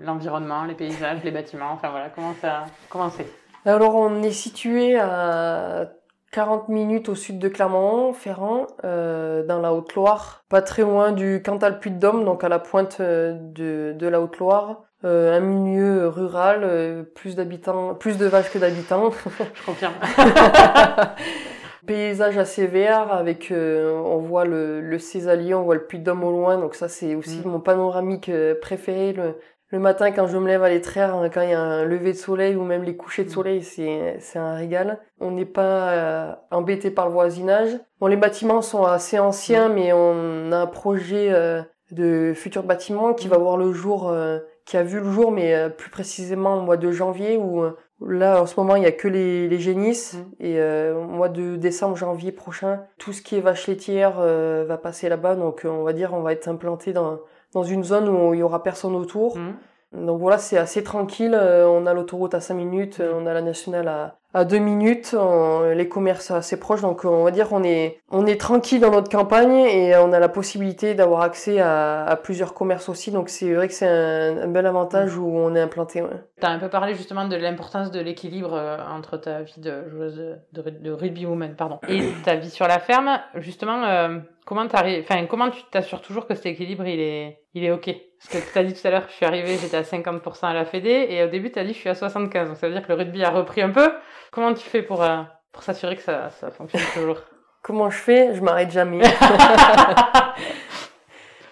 [0.00, 1.70] l'environnement, les paysages, les bâtiments.
[1.72, 3.26] Enfin voilà, comment ça, comment c'est?
[3.64, 5.92] Alors, on est situé à
[6.32, 11.92] 40 minutes au sud de Clermont-Ferrand, dans la Haute-Loire, pas très loin du Cantal Puy
[11.92, 14.82] de Dôme, donc à la pointe de, de la Haute-Loire.
[15.04, 19.10] Euh, un milieu rural, euh, plus d'habitants, plus de vaches que d'habitants.
[19.54, 19.94] Je confirme.
[21.86, 26.04] Paysage assez vert avec, euh, on voit le, le Césalier, on voit le Puy de
[26.04, 27.48] Dôme au loin, donc ça c'est aussi Mm.
[27.50, 29.12] mon panoramique euh, préféré.
[29.12, 29.34] Le,
[29.70, 32.12] le matin quand je me lève à l'étraire, hein, quand il y a un lever
[32.12, 33.32] de soleil ou même les couchers de Mm.
[33.32, 35.00] soleil, c'est c'est un régal.
[35.18, 37.70] On n'est pas euh, embêté par le voisinage.
[37.98, 39.72] Bon, les bâtiments sont assez anciens, Mm.
[39.74, 44.38] mais on a un projet euh, de futur bâtiment qui va voir le jour, euh,
[44.66, 47.64] qui a vu le jour, mais plus précisément au mois de janvier où
[48.06, 50.14] Là, en ce moment, il y a que les, les génisses.
[50.14, 50.44] Mm.
[50.44, 54.64] Et euh, au mois de décembre, janvier prochain, tout ce qui est vache laitière euh,
[54.66, 55.34] va passer là-bas.
[55.34, 57.20] Donc, euh, on va dire, on va être implanté dans,
[57.52, 59.36] dans une zone où il y aura personne autour.
[59.36, 59.54] Mhm.
[59.94, 61.34] Donc voilà, c'est assez tranquille.
[61.34, 64.56] Euh, on a l'autoroute à 5 minutes, euh, on a la nationale à, à 2
[64.58, 66.80] minutes, on- les commerces assez proches.
[66.80, 70.18] Donc on va dire qu'on est, on est tranquille dans notre campagne et on a
[70.18, 73.10] la possibilité d'avoir accès à, à plusieurs commerces aussi.
[73.10, 76.00] Donc c'est vrai que c'est un, un bel avantage où on est implanté.
[76.00, 76.08] ouais.
[76.40, 79.88] Tu as un peu parlé justement de l'importance de l'équilibre euh, entre ta vie de
[79.90, 83.20] joueuse de, de, ru- de rugby woman pardon, et ta vie sur la ferme.
[83.36, 87.64] Justement, euh, comment, t'arrives- enfin, comment tu t'assures toujours que cet équilibre il est, il
[87.64, 87.94] est OK?
[88.30, 90.54] Parce que tu as dit tout à l'heure, je suis arrivée, j'étais à 50% à
[90.54, 92.46] la Fédé, et au début, tu as dit je suis à 75%.
[92.46, 93.92] Donc ça veut dire que le rugby a repris un peu.
[94.30, 97.18] Comment tu fais pour, euh, pour s'assurer que ça, ça fonctionne toujours?
[97.62, 98.34] Comment je fais?
[98.34, 99.00] Je m'arrête jamais.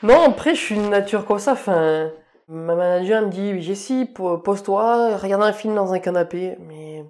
[0.02, 1.52] non, après, je suis une nature comme ça.
[1.52, 2.10] Enfin,
[2.48, 6.56] ma manager me dit, Jessie, po- pose-toi, regarde un film dans un canapé.
[6.60, 7.04] Mais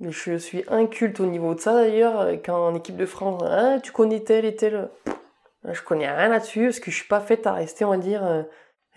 [0.00, 2.28] je suis inculte au niveau de ça, d'ailleurs.
[2.44, 4.90] Quand en équipe de France, hein, tu connais tel et tel.
[5.64, 8.22] Je connais rien là-dessus, parce que je suis pas faite à rester, on va dire.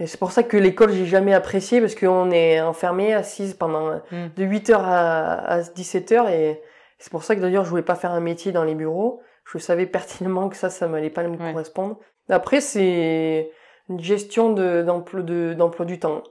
[0.02, 3.54] Euh, Et c'est pour ça que l'école, j'ai jamais apprécié, parce qu'on est enfermé, assise
[3.54, 4.28] pendant Mm.
[4.36, 6.30] de 8h à, à 17h.
[6.32, 6.62] Et
[7.00, 9.22] c'est pour ça que d'ailleurs, je voulais pas faire un métier dans les bureaux.
[9.46, 11.52] Je savais pertinemment que ça, ça m'allait pas me Ouais.
[11.52, 11.98] correspondre.
[12.30, 13.52] Après, c'est
[13.90, 16.24] une gestion de, d'emploi, de, du temps.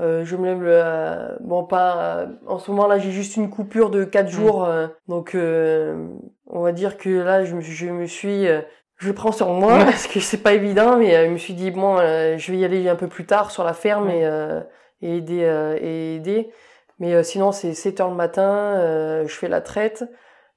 [0.00, 3.90] Euh, je me lève, le- bon pas en ce moment là j'ai juste une coupure
[3.90, 6.08] de quatre jours euh, donc euh,
[6.48, 8.60] on va dire que là je me, je me suis euh,
[8.96, 9.84] je le prends sur moi Ouais.
[9.84, 12.58] parce que c'est pas évident mais euh, je me suis dit bon euh, je vais
[12.58, 14.18] y aller un peu plus tard sur la ferme Ouais.
[14.20, 14.60] et, euh,
[15.02, 16.50] et aider euh, et aider
[17.00, 18.42] mais euh, sinon c'est 7 heures le matin
[18.78, 20.04] euh, je fais la traite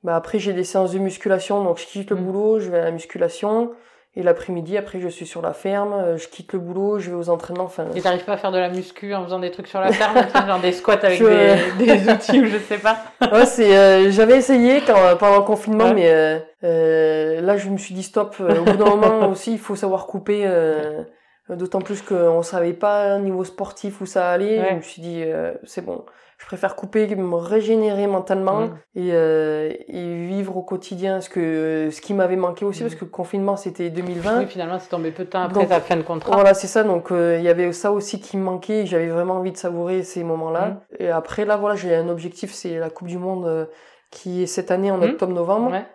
[0.03, 2.23] bah après j'ai des séances de musculation donc je quitte le Mm.
[2.23, 3.71] boulot je vais à la musculation
[4.19, 7.15] et l'après-midi après je suis sur la ferme euh, je quitte le boulot je vais
[7.15, 9.67] aux entraînements enfin Et t'arrives pas à faire de la muscu en faisant des trucs
[9.67, 10.15] sur la ferme,
[10.47, 12.97] genre des squats avec Je- des, des outils ou je sais pas
[13.31, 15.93] ouais, c'est euh, j'avais essayé quand pendant le confinement Ouais.
[15.93, 19.53] mais euh, euh, là je me suis dit stop Euh, au bout d'un moment aussi
[19.53, 21.03] il faut savoir couper euh,
[21.49, 24.67] d'autant plus qu'on savait pas au niveau sportif où ça allait Ouais.
[24.71, 26.03] je me suis dit euh, c'est bon
[26.37, 28.77] je préfère couper me régénérer mentalement Mm.
[28.95, 32.87] et, euh, et vivre au quotidien ce que ce qui m'avait manqué aussi Mm.
[32.87, 35.69] parce que le confinement c'était 2020 Oui, finalement, c'est tombé peu de temps après Donc,
[35.69, 36.33] ta fin de contrat.
[36.35, 36.83] voilà, c'est ça.
[36.83, 38.81] Donc, euh, il y avait ça aussi qui me manquait.
[38.81, 40.67] et J'avais vraiment envie de savourer ces moments-là.
[40.67, 40.79] Mm.
[40.99, 43.65] Et après, là, voilà, j'ai un objectif, c'est la Coupe du Monde euh,
[44.11, 45.03] qui est cette année en Mm.
[45.03, 45.71] octobre-novembre.
[45.71, 45.85] Ouais.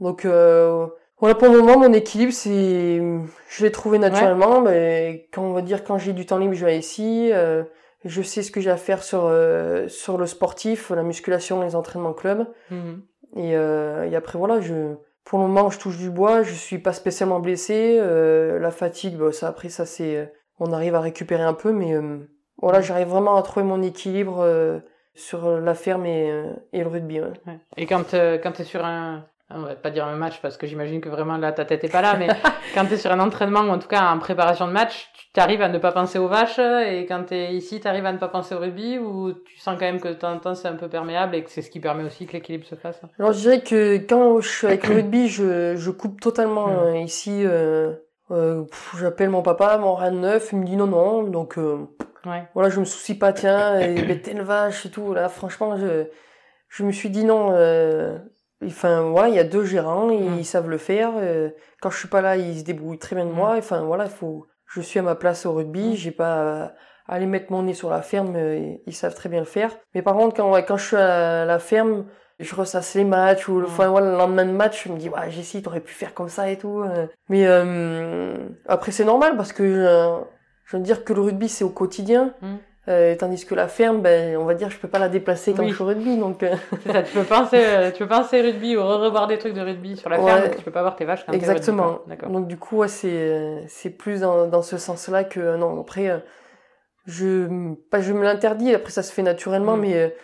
[0.00, 0.86] Donc, euh,
[1.18, 3.00] voilà, pour le moment, mon équilibre, c'est,
[3.48, 4.60] je l'ai trouvé naturellement.
[4.60, 7.30] Mais quand on va dire, quand j'ai du temps libre, je vais ici.
[7.32, 7.64] Euh,
[8.04, 11.74] je sais ce que j'ai à faire sur euh, sur le sportif, la musculation, les
[11.74, 12.46] entraînements club.
[12.70, 13.02] Mhm.
[13.36, 16.78] Et, euh, et après voilà, je pour le moment je touche du bois, je suis
[16.78, 17.98] pas spécialement blessé.
[18.00, 20.26] Euh, la fatigue, bah, ça après ça c'est, euh,
[20.60, 22.18] on arrive à récupérer un peu, mais euh,
[22.58, 24.78] voilà, j'arrive vraiment à trouver mon équilibre euh,
[25.14, 26.28] sur la ferme et,
[26.72, 27.20] et le rugby.
[27.20, 27.32] ouais.
[27.46, 27.58] Ouais.
[27.76, 29.26] Et quand, euh, quand tu es sur un.
[29.54, 31.88] On va pas dire un match parce que j'imagine que vraiment là ta tête est
[31.92, 32.26] pas là, mais
[32.74, 35.38] quand tu es sur un entraînement ou en tout cas en préparation de match, tu
[35.40, 38.12] arrives à ne pas penser aux vaches et quand tu es ici, tu arrives à
[38.12, 40.54] ne pas penser au rugby ou tu sens quand même que de temps en temps
[40.56, 43.00] c'est un peu perméable et que c'est ce qui permet aussi que l'équilibre se fasse?
[43.20, 46.78] Alors je dirais que quand je suis avec le rugby, je, je coupe totalement Mm.
[46.78, 47.42] euh, ici.
[47.44, 47.92] Euh,
[48.32, 48.64] euh,
[48.98, 51.86] J'appelle mon papa, mon rien de neuf, il me dit non non, donc euh,
[52.26, 52.42] Ouais.
[52.54, 55.14] voilà, je me soucie pas, tiens, et ben, telle vache et tout.
[55.14, 56.06] Là, franchement, je,
[56.68, 57.52] je me suis dit non.
[58.64, 60.44] Enfin, voilà, il y a deux gérants, ils Mm.
[60.44, 61.12] savent le faire.
[61.16, 61.50] euh,
[61.82, 63.34] quand je suis pas là, ils se débrouillent très bien de Mm.
[63.34, 63.54] moi.
[63.58, 64.46] Enfin, voilà, il faut.
[64.66, 65.90] Je suis à ma place au rugby.
[65.90, 65.94] Mm.
[65.94, 66.72] J'ai pas à,
[67.14, 68.34] aller mettre mon nez sur la ferme.
[68.36, 69.70] euh, ils savent très bien le faire.
[69.94, 72.06] Mais par contre, quand, ouais, quand je suis à la ferme,
[72.38, 73.70] je ressasse les matchs ou le, Mm.
[73.70, 76.28] enfin, voilà, le lendemain de match, je me dis, ouais, Jessie, t'aurais pu faire comme
[76.30, 76.80] ça et tout.
[76.80, 77.06] euh.
[77.28, 80.18] Mais euh, après, c'est normal parce que euh,
[80.64, 82.32] je veux dire que le rugby, c'est au quotidien.
[82.40, 82.56] Mm.
[82.88, 85.62] Euh, tandis que la ferme, ben, on va dire, je peux pas la déplacer quand
[85.64, 85.70] Oui.
[85.70, 86.16] je suis au rugby.
[86.18, 89.38] Donc, euh, C'est ça, tu peux penser, euh, tu peux penser rugby ou revoir des
[89.38, 91.98] trucs de rugby sur la ferme, tu peux pas voir tes vaches quand exactement.
[92.06, 92.30] D'accord.
[92.30, 96.08] Donc, du coup, ouais, c'est, c'est plus dans, dans ce sens-là que, euh, non, après,
[96.10, 96.18] euh,
[97.06, 97.48] je,
[97.90, 99.80] pas, je me l'interdis, après, ça se fait naturellement, Mm.
[99.80, 100.14] mais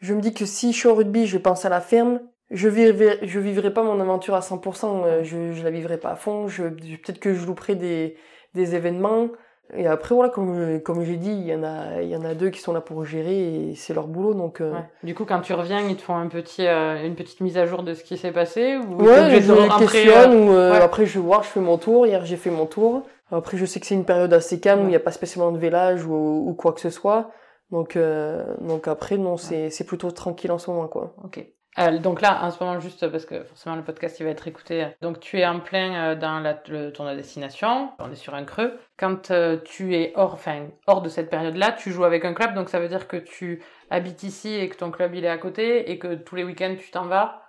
[0.00, 2.68] je me dis que si je suis au rugby, je pense à la ferme, je
[2.68, 6.16] vivrai, je vivrai pas mon aventure à 100%, euh, je, je la vivrai pas à
[6.16, 8.16] fond, je, peut-être que je louperai des,
[8.54, 9.28] des événements.
[9.74, 12.34] Et après, voilà, comme, comme j'ai dit, il y en a, il y en a
[12.34, 14.60] deux qui sont là pour gérer et c'est leur boulot, donc.
[14.60, 14.74] Euh...
[15.02, 17.66] Du coup, quand tu reviens, ils te font un petit, euh, une petite mise à
[17.66, 21.18] jour de ce qui s'est passé ou Ouais, je les questionne ou euh, après je
[21.18, 22.06] vais voir, je fais mon tour.
[22.06, 23.02] Hier, j'ai fait mon tour.
[23.30, 25.52] Après, je sais que c'est une période assez calme où il n'y a pas spécialement
[25.52, 27.30] de vélage ou, ou quoi que ce soit.
[27.70, 31.14] Donc, euh, donc après, non, c'est, c'est plutôt tranquille en ce moment, quoi.
[31.22, 31.46] Ok.
[31.78, 34.48] Euh, donc là, en ce moment, juste parce que forcément le podcast il va être
[34.48, 34.88] écouté.
[35.02, 38.44] Donc tu es en plein euh, dans la, le tournoi destination, on est sur un
[38.44, 38.78] creux.
[38.98, 42.54] Quand euh, tu es hors, enfin, hors de cette période-là, tu joues avec un club,
[42.54, 45.38] donc ça veut dire que tu habites ici et que ton club il est à
[45.38, 47.42] côté et que tous les week-ends tu t'en vas.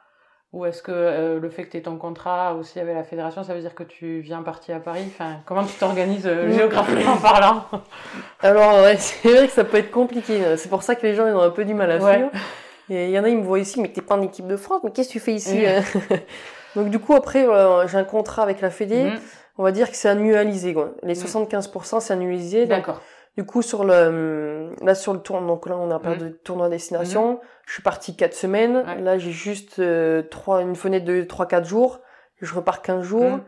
[0.54, 3.54] Ou est-ce que le fait que tu aies ton contrat aussi avec la fédération, ça
[3.54, 5.06] veut dire que tu viens partir à Paris?
[5.08, 7.64] Enfin, Comment tu t'organises géographiquement parlant?
[8.42, 10.58] Alors ouais, c'est vrai que ça peut être compliqué.
[10.58, 12.32] C'est pour ça que les gens ils ont un peu du mal à suivre.
[12.92, 14.82] Il y en a, ils me voient ici, mais t'es pas en équipe de France,
[14.84, 15.82] mais qu'est-ce que tu fais ici euh
[16.76, 17.46] Donc du coup, après,
[17.88, 19.04] j'ai un contrat avec la Fédé.
[19.04, 19.20] Mhm.
[19.58, 20.74] On va dire que c'est annualisé.
[20.74, 20.94] Quoi.
[21.04, 22.00] Les 75%, mhm.
[22.00, 22.66] c'est annualisé.
[22.66, 23.02] D'accord.
[23.38, 26.68] Du coup, sur le, là, sur le tournoi, donc là, on a parlé de tournoi
[26.68, 27.40] destination.
[27.66, 28.84] Je suis parti 4 semaines.
[29.00, 32.02] Là, j'ai juste euh, trois, une fenêtre de 3-4 jours.
[32.42, 33.40] Je repars 15 jours.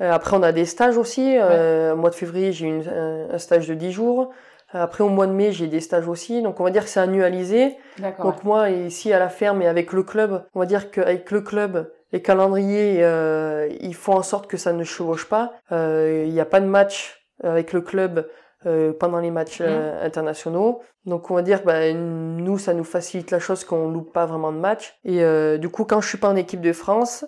[0.00, 1.36] Euh, après, on a des stages aussi.
[1.38, 4.30] Euh, au mois de février, j'ai eu un, un, stage de 10 jours.
[4.72, 6.42] Après, au mois de mai, j'ai des stages aussi.
[6.42, 7.76] Donc, on va dire que c'est annualisé.
[8.18, 11.40] Donc, moi, ici, à la ferme et avec le club, on va dire qu'avec le
[11.40, 15.52] club, les calendriers, euh, il faut en sorte que ça ne chevauche pas.
[15.72, 18.26] Euh, il n'y a pas de match avec le club
[18.64, 19.64] euh, pendant les matchs mmh.
[19.66, 20.82] euh, internationaux.
[21.04, 24.52] Donc, on va dire, bah, nous, ça nous facilite la chose qu'on loupe pas vraiment
[24.52, 24.94] de match.
[25.04, 27.24] Et euh, du coup, quand je suis pas en équipe de France,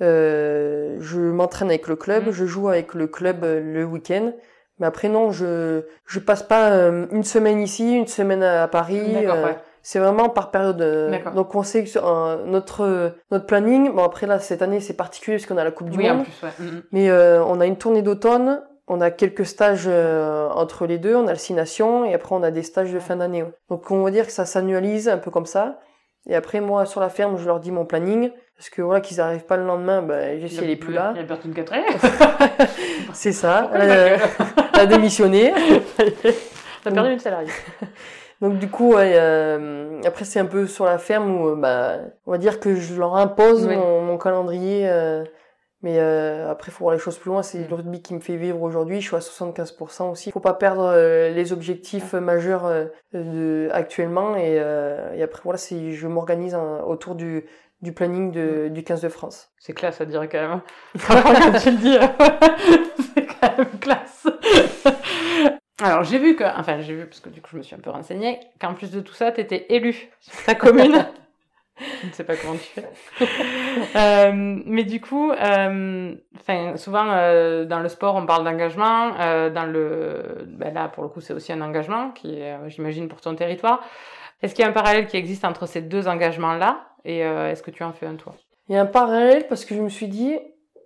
[0.00, 2.30] je m'entraîne avec le club, mmh.
[2.30, 4.32] je joue avec le club le week-end.
[4.78, 9.26] Mais après non, je je passe pas euh, une semaine ici, une semaine à Paris.
[9.26, 10.80] Euh, c'est vraiment par période.
[10.80, 13.92] Euh, donc on sait que notre notre planning.
[13.92, 16.24] Bon après là cette année c'est particulier parce qu'on a la Coupe du Monde.
[16.42, 16.82] Mm, mm.
[16.92, 18.62] Mais on a une tournée d'automne.
[18.90, 21.14] On a quelques stages entre les deux.
[21.16, 23.44] On a Nations et après on a des stages de fin d'année.
[23.68, 25.80] Donc on va dire que ça s'annualise un peu comme ça.
[26.26, 28.30] Et après moi sur la ferme je leur dis mon planning.
[28.58, 31.12] Parce que voilà, qu'ils n'arrivent pas le lendemain, bah, Jessie, elle est plus là.
[31.14, 31.60] Il y a personne qui
[33.12, 33.70] C'est ça.
[34.78, 35.52] A démissionné.
[36.84, 37.50] T'as perdu une salariée.
[38.40, 41.96] Donc du coup, ouais, euh, après c'est un peu sur la ferme où, euh, bah,
[42.26, 44.88] on va dire que je leur impose mon, mon, calendrier.
[44.88, 45.24] Euh,
[45.82, 47.42] mais après, faut voir les choses plus loin.
[47.42, 49.00] C'est le rugby qui me fait vivre aujourd'hui.
[49.00, 50.30] Je suis à 75% aussi.
[50.32, 50.92] Faut pas perdre
[51.28, 52.68] les objectifs majeurs
[53.12, 54.36] de, actuellement.
[54.36, 57.44] Et, et après, voilà, c'est je m'organise autour du
[57.80, 59.50] du planning de, du 15 de France.
[59.58, 60.60] C'est classe à dire quand même.
[61.06, 61.96] quand tu le dis,
[63.14, 64.26] c'est quand même classe.
[65.80, 67.78] Alors j'ai vu que, enfin j'ai vu parce que du coup je me suis un
[67.78, 71.06] peu renseignée, qu'en plus de tout ça, tu étais élu sur ta commune.
[72.02, 72.88] je ne sais pas comment tu fais.
[73.96, 76.14] euh, mais du coup, euh,
[76.76, 79.10] souvent euh, dans le sport on parle d'engagement.
[79.50, 83.20] Dans le, ben là pour le coup c'est aussi un engagement qui est, j'imagine, pour
[83.20, 83.80] ton territoire.
[84.42, 87.62] Est-ce qu'il y a un parallèle qui existe entre ces deux engagements là et est-ce
[87.62, 88.34] que tu en fais un toi?
[88.68, 90.38] Il y a un parallèle parce que je me suis dit,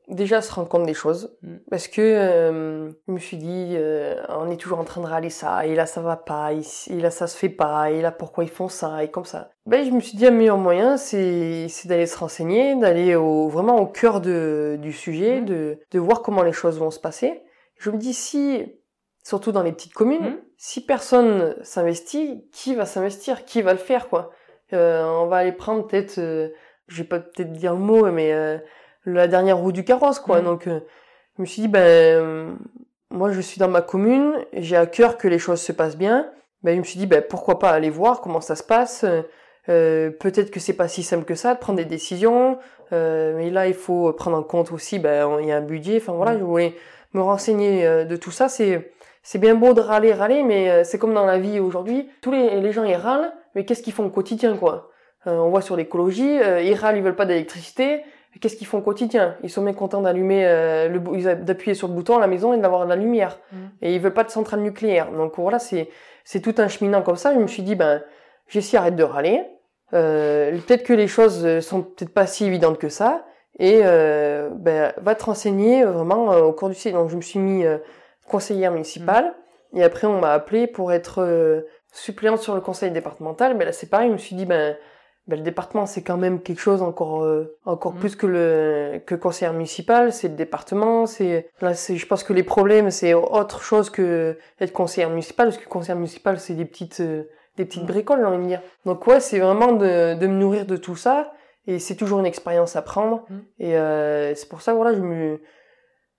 [0.09, 1.37] déjà se rendre compte des choses.
[1.43, 1.57] Mm.
[1.71, 5.31] Parce que euh, je me suis dit, euh, on est toujours en train de râler
[5.31, 6.63] ça, et là ça va pas, et,
[7.01, 9.51] là ça se fait pas, et là pourquoi ils font ça, et comme ça.
[9.67, 13.49] Ben, je me suis dit, un meilleur moyen, c'est, c'est d'aller se renseigner, d'aller au,
[13.49, 15.45] vraiment au cœur de, du sujet, mm.
[15.45, 17.43] de, de voir comment les choses vont se passer.
[17.77, 18.65] Je me dis, si,
[19.23, 20.41] surtout dans les petites communes, mm.
[20.57, 23.45] si personne s'investit, qui va s'investir?
[23.45, 24.31] Qui va le faire, quoi?
[24.73, 28.33] Euh, on va aller prendre peut-être, je vais pas peut-être dire le mot, mais
[29.05, 30.41] la dernière roue du carrosse, quoi.
[30.41, 30.45] Mm.
[30.45, 32.57] Donc, je me suis dit, ben,
[33.11, 36.31] moi, je suis dans ma commune, j'ai à cœur que les choses se passent bien.
[36.63, 39.05] Ben, je me suis dit, ben, pourquoi pas aller voir comment ça se passe.
[39.69, 42.59] Euh, peut-être que c'est pas si simple que ça de prendre des décisions,
[42.93, 45.99] euh, mais là il faut prendre en compte aussi, ben il y a un budget.
[45.99, 46.39] Enfin voilà, mm.
[46.41, 46.75] je voulais
[47.13, 48.49] me renseigner de tout ça.
[48.49, 48.91] C'est
[49.23, 52.11] c'est bien beau de râler, râler, mais c'est comme dans la vie aujourd'hui.
[52.23, 54.91] Tous les, les gens ils râlent, mais qu'est-ce qu'ils font au quotidien, quoi?
[55.27, 58.03] Euh, On voit sur l'écologie, euh, ils râlent, ils veulent pas d'électricité.
[58.41, 59.37] Qu'est-ce qu'ils font au quotidien?
[59.43, 62.59] Ils sont bien contents d'allumer, euh, le, d'appuyer sur le bouton à la maison et
[62.59, 63.39] d'avoir de la lumière.
[63.53, 63.57] Mm.
[63.83, 65.13] Et ils veulent pas de centrale nucléaire.
[65.13, 65.91] Donc voilà, c'est
[66.25, 67.35] c'est tout un cheminant comme ça.
[67.35, 68.03] Je me suis dit, ben,
[68.49, 69.43] Jessie, arrête de râler.
[69.93, 73.25] Euh, peut-être que les choses sont peut-être pas si évidentes que ça.
[73.59, 76.95] Et euh, ben, va te renseigner vraiment au cours du site.
[76.95, 77.65] Donc je me suis mis
[78.27, 79.35] conseillère municipale.
[79.73, 79.79] Mm.
[79.79, 83.89] Et après, on m'a appelé pour être suppléante sur le conseil départemental, mais là c'est
[83.89, 84.77] pareil, je me suis dit ben,
[85.29, 87.99] ben le département c'est quand même quelque chose encore euh, encore mmh.
[87.99, 92.33] plus que le que conseiller municipal, c'est le département, c'est là c'est je pense que
[92.33, 96.65] les problèmes c'est autre chose que être conseiller municipal parce que conseiller municipal c'est des
[96.65, 97.25] petites euh,
[97.57, 97.87] des petites mmh.
[97.87, 98.63] bricoles, j'ai envie de dire.
[98.87, 101.33] Donc ouais, c'est vraiment de de me nourrir de tout ça
[101.67, 103.25] et c'est toujours une expérience à prendre.
[103.29, 103.39] Mm.
[103.61, 105.41] Et euh, c'est pour ça, voilà, je me,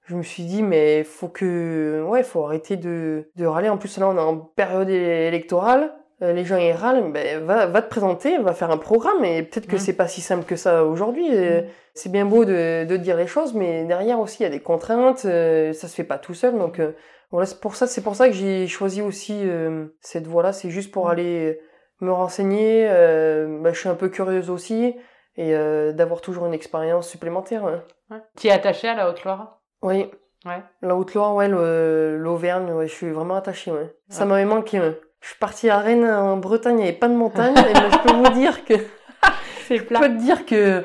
[0.05, 3.69] je me suis dit, mais faut que, ouais, faut arrêter de, de râler.
[3.69, 5.93] En plus, là, on est en période électorale.
[6.23, 9.43] Euh, les gens ils râlent, ben, va, va te présenter, va faire un programme, et
[9.43, 9.79] peut-être que Mm.
[9.79, 11.27] c'est pas si simple que ça aujourd'hui.
[11.31, 11.61] Euh.
[11.95, 14.61] C'est bien beau de, de dire les choses, mais derrière aussi, il y a des
[14.61, 16.93] contraintes, euh, ça se fait pas tout seul, donc euh,
[17.29, 20.53] voilà, c'est pour ça, c'est pour ça que j'ai choisi aussi euh, cette voie-là.
[20.53, 21.59] C'est juste pour aller
[21.99, 22.87] me renseigner.
[22.89, 24.95] euh, bah, je suis un peu curieuse aussi
[25.35, 27.65] et euh, d'avoir toujours une expérience supplémentaire.
[27.65, 27.83] hein.
[28.11, 28.17] Ouais.
[28.37, 29.61] Tu es attaché à la Haute-Loire?
[29.81, 30.09] Oui.
[30.45, 30.61] Ouais.
[30.81, 33.71] La Haute-Loire, ouais, l'Auvergne, ouais, je suis vraiment attachée.
[33.71, 33.93] Ouais.
[34.09, 34.79] Ça m'avait manqué.
[34.79, 34.99] ouais.
[35.23, 37.55] Je suis partie à Rennes, en Bretagne, il n'y avait pas de montagne.
[37.57, 38.73] et ben, je peux vous dire que
[39.67, 40.83] C'est je peux te dire que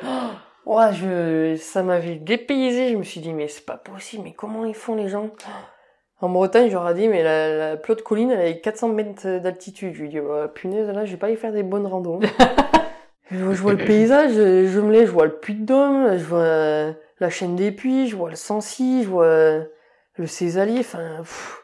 [0.65, 2.89] oh, je, ça m'avait dépaysé.
[2.91, 5.29] Je me suis dit, mais c'est pas possible, mais comment ils font les gens?
[6.21, 9.93] En Bretagne, j'aurais dit, mais la, la haute colline, elle avait 400 mètres d'altitude.
[9.93, 12.21] Je lui dis, oh, punaise, là, je vais pas aller faire des bonnes randos.
[13.31, 15.65] je, vois- je vois le paysage, je, je me lève, je vois le Puy de
[15.65, 19.59] Dôme, je vois la chaîne des Puys, je vois le Sancy, je vois
[20.15, 20.79] le Césalier.
[20.79, 21.58] Enfin, pff,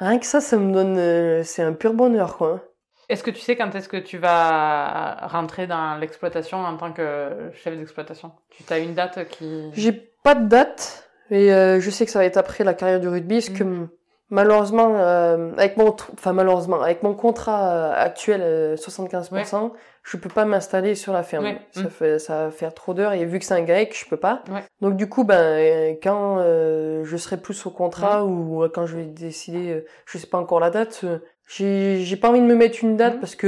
[0.00, 2.60] rien que ça, ça me donne, euh, c'est un pur bonheur, quoi.
[3.08, 7.50] Est-ce que tu sais quand est-ce que tu vas rentrer dans l'exploitation en tant que
[7.54, 8.32] chef d'exploitation?
[8.50, 9.70] Tu as une date qui...
[9.72, 13.00] J'ai pas de date, mais euh, je sais que ça va être après la carrière
[13.00, 13.88] du rugby, parce que m-
[14.30, 20.28] malheureusement, euh, avec mon, enfin malheureusement, avec mon contrat euh, actuel, euh, 75%, je peux
[20.28, 21.44] pas m'installer sur la ferme.
[21.44, 21.60] Ouais.
[21.72, 21.90] Ça Mm.
[21.90, 24.42] fait, ça va faire trop d'heures, et vu que c'est un GAEC, je peux pas.
[24.50, 24.62] Ouais.
[24.80, 28.96] Donc du coup, ben, quand euh, je serai plus au contrat ou euh, quand je
[28.96, 31.04] vais décider, euh, je sais pas encore la date.
[31.48, 33.20] j'ai j'ai pas envie de me mettre une date Mhm.
[33.20, 33.46] parce que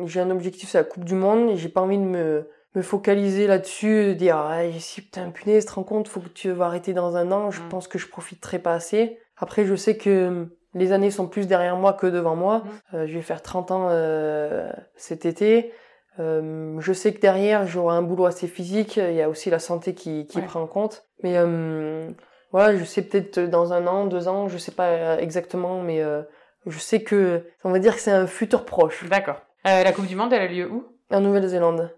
[0.00, 2.48] hum, j'ai un objectif, c'est la Coupe du Monde, et j'ai pas envie de me
[2.74, 6.50] me focaliser là-dessus, de dire ah si putain punaise, te rends compte, faut que tu
[6.52, 7.50] vas arrêter dans un an.
[7.50, 7.68] Je Mm.
[7.68, 9.18] pense que je profiterai pas assez.
[9.42, 12.58] Après, je sais que les années sont plus derrière moi que devant moi.
[12.58, 12.96] Mm.
[12.96, 15.72] Euh, je vais faire 30 ans euh, cet été.
[16.18, 18.96] Euh, je sais que derrière, j'aurai un boulot assez physique.
[18.96, 20.44] Il y a aussi la santé qui, qui Ouais.
[20.44, 21.04] prend en compte.
[21.22, 22.10] Mais euh,
[22.52, 26.02] voilà, je sais peut-être dans un an, deux ans, je sais pas euh, exactement, mais
[26.02, 26.22] euh,
[26.66, 29.04] je sais que, on va dire que c'est un futur proche.
[29.08, 29.40] D'accord.
[29.66, 30.84] Euh, la Coupe du Monde, elle a lieu où?
[31.10, 31.90] En Nouvelle-Zélande.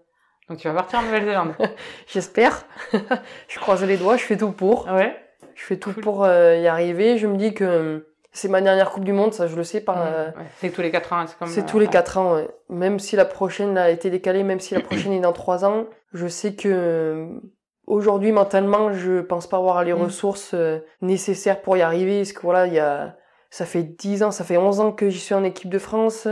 [0.49, 1.53] Donc tu vas partir en Nouvelle-Zélande.
[2.07, 2.65] J'espère.
[3.47, 4.87] je croise les doigts, je fais tout pour.
[4.87, 5.15] ouais?
[5.55, 6.03] Je fais tout Cool.
[6.03, 7.17] pour euh, y arriver.
[7.17, 7.99] Je me dis que euh,
[8.31, 9.97] c'est ma dernière Coupe du Monde, ça je le sais par.
[10.05, 10.43] euh, Ouais.
[10.59, 11.25] C'est tous les 4 ans.
[11.27, 11.91] C'est comme, C'est euh, tous les ouais.
[11.91, 12.47] quatre ans, ouais.
[12.69, 15.85] Même si la prochaine a été décalée, même si la prochaine est dans trois ans,
[16.13, 17.27] je sais que euh,
[17.87, 20.01] aujourd'hui mentalement, je pense pas avoir les Mm.
[20.03, 22.19] ressources euh, nécessaires pour y arriver.
[22.19, 23.15] Parce que voilà, il y a,
[23.49, 26.27] ça fait dix ans, ça fait onze ans que j'y suis en équipe de France.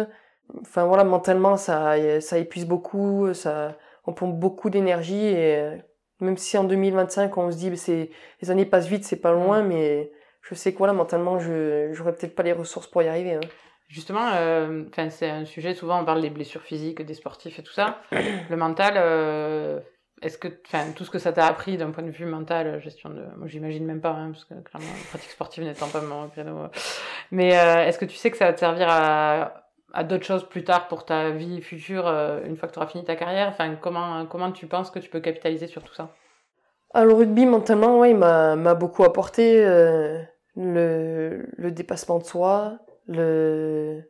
[0.62, 5.78] Enfin voilà, mentalement, ça, ça épuise beaucoup, ça, on pompe beaucoup d'énergie et euh,
[6.20, 8.10] même si en 2025 on se dit, c'est,
[8.42, 9.68] les années passent vite, c'est pas loin, Mm.
[9.68, 13.36] mais je sais que voilà, mentalement, je, j'aurais peut-être pas les ressources pour y arriver.
[13.36, 13.40] hein.
[13.88, 17.74] Justement, euh, c'est un sujet, souvent on parle des blessures physiques, des sportifs et tout
[17.74, 18.00] ça.
[18.50, 19.80] Le mental, euh,
[20.22, 23.10] est-ce que, enfin, tout ce que ça t'a appris d'un point de vue mental, gestion
[23.10, 23.22] de.
[23.38, 26.58] Moi j'imagine même pas, hein, parce que clairement, la pratique sportive n'étant pas mon créneau.
[26.60, 26.68] euh.
[27.32, 29.63] Mais euh, est-ce que tu sais que ça va te servir à,
[29.94, 32.88] à d'autres choses plus tard pour ta vie future, euh, une fois que tu auras
[32.88, 33.48] fini ta carrière?
[33.48, 36.16] Enfin, comment, comment tu penses que tu peux capitaliser sur tout ça?
[36.94, 40.22] Ah, le rugby, mentalement, ouais, il m'a, beaucoup apporté euh,
[40.56, 42.78] le, le dépassement de soi,
[43.08, 44.04] le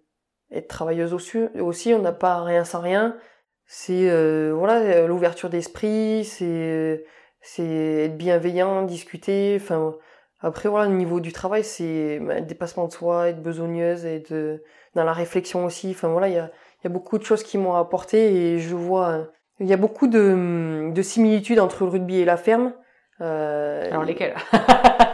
[0.51, 1.39] être travailleuse aussi.
[1.59, 3.17] aussi on n'a pas rien sans rien.
[3.65, 7.05] C'est euh, voilà l'ouverture d'esprit, c'est
[7.41, 9.57] c'est être bienveillant, discuter.
[9.59, 9.95] Enfin
[10.39, 14.61] après voilà le niveau du travail, c'est bah, dépassement de soi, être besogneuse, être
[14.95, 15.91] dans la réflexion aussi.
[15.91, 16.49] Enfin voilà il y a
[16.84, 19.23] y a beaucoup de choses qui m'ont apporté et je vois euh,
[19.60, 22.73] il y a beaucoup de, de similitudes entre le rugby et la ferme.
[23.21, 24.34] Euh, Alors lesquels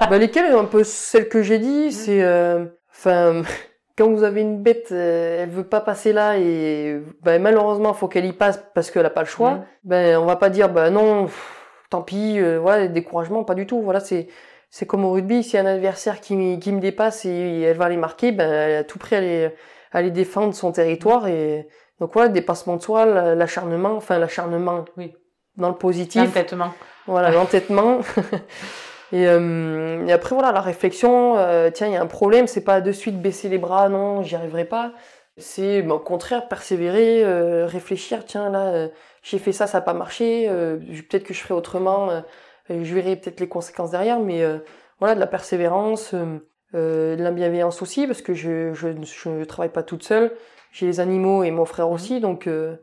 [0.09, 0.51] bah, lesquelles?
[0.53, 2.23] Un peu celles que j'ai dit, c'est...
[2.23, 3.43] euh, Enfin,
[3.97, 8.07] quand vous avez une bête, euh, elle veut pas passer là et ben, malheureusement, faut
[8.07, 9.51] qu'elle y passe parce qu'elle a pas le choix.
[9.55, 9.65] Mhm.
[9.85, 13.65] Ben, on va pas dire, ben non, pff, tant pis, euh, voilà, découragement, pas du
[13.67, 13.81] tout.
[13.81, 14.27] Voilà, c'est...
[14.69, 17.85] C'est comme au rugby, a un adversaire qui, me- qui me dépasse et elle va
[17.85, 19.45] aller marquer, ben, elle est à tout près à aller,
[19.91, 21.27] à aller défendre son territoire.
[21.27, 21.67] Et
[21.99, 25.13] donc voilà, dépassement de soi, la- l'acharnement, enfin l'acharnement Oui.
[25.57, 26.21] dans le positif.
[26.23, 26.73] L'entêtement.
[27.07, 27.99] Voilà, l'entêtement.
[29.11, 32.63] et, euh, et après, voilà, la réflexion, euh, tiens, il y a un problème, c'est
[32.63, 34.93] pas de suite baisser les bras, non, j'y arriverai pas.
[35.37, 38.87] C'est ben, au contraire persévérer, euh, réfléchir, tiens, là, euh,
[39.23, 40.77] j'ai fait ça, ça n'a pas marché, euh,
[41.09, 42.21] peut-être que je ferai autrement, euh,
[42.69, 44.59] je verrai peut-être les conséquences derrière, mais euh,
[44.99, 46.39] voilà, de la persévérance, euh,
[46.75, 50.31] euh, de la bienveillance aussi, parce que je, je, je ne travaille pas toute seule,
[50.71, 52.75] j'ai les animaux et mon frère aussi, donc euh,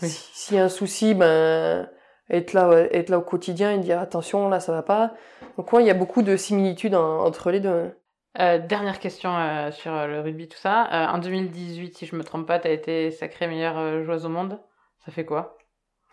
[0.00, 0.08] Oui.
[0.08, 1.88] si- s'il y a un souci, ben
[2.30, 5.12] être là, être là au quotidien et dire attention, là ça va pas.
[5.58, 7.90] Donc ouais, il y a beaucoup de similitudes en- entre les deux.
[8.38, 10.84] Euh, dernière question euh, sur le rugby, tout ça.
[10.92, 14.58] Euh, en 2018, si je me trompe pas, t'as été sacrée meilleure joueuse au monde.
[15.04, 15.58] Ça fait quoi?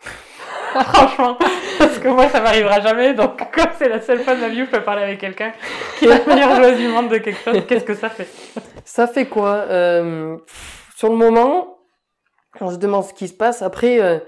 [0.92, 1.38] Franchement,
[1.80, 3.14] parce que moi, ça m'arrivera jamais.
[3.14, 5.52] Donc, comme c'est la seule fois de ma vie où je peux parler avec quelqu'un
[5.98, 8.28] qui est la meilleure joueuse du monde de quelque chose, qu'est-ce que ça fait?
[8.84, 10.36] Ça fait quoi euh,
[10.96, 11.78] Sur le moment,
[12.60, 13.62] on se demande ce qui se passe.
[13.62, 14.18] Après, euh,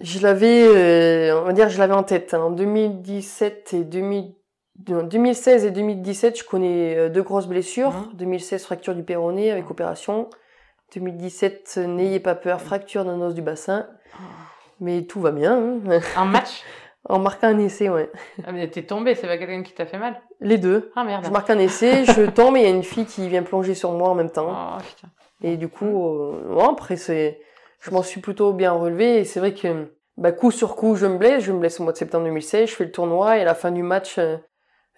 [0.00, 2.34] je l'avais, euh, on va dire, je l'avais en tête.
[2.34, 4.34] En 2017 et 2000,
[4.78, 8.10] 2016 et 2017, je connais euh, deux grosses blessures.
[8.14, 10.28] 2016, fracture du péroné avec opération.
[10.94, 13.86] 2017, n'ayez pas peur, fracture d'un os du bassin.
[14.82, 15.78] Mais tout va bien.
[15.88, 16.00] hein.
[16.16, 16.62] Un match
[17.08, 18.10] En marquant un essai, ouais.
[18.44, 20.92] ah, Mais t'es tombé, c'est pas quelqu'un qui t'a fait mal Les deux.
[20.94, 21.24] Ah merde.
[21.24, 23.74] Je marque un essai, je tombe et il y a une fille qui vient plonger
[23.74, 24.52] sur moi en même temps.
[24.52, 25.08] Oh putain.
[25.42, 27.40] Et du coup, euh, ouais, après, c'est,
[27.80, 29.18] je m'en suis plutôt bien relevé.
[29.18, 31.42] Et c'est vrai que, bah, coup sur coup, je me blesse.
[31.42, 32.68] Je me blesse au mois de septembre 2016.
[32.70, 34.36] Je fais le tournoi et à la fin du match, euh,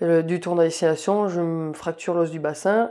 [0.03, 2.91] euh, du tournoi destination, je me fracture l'os du bassin,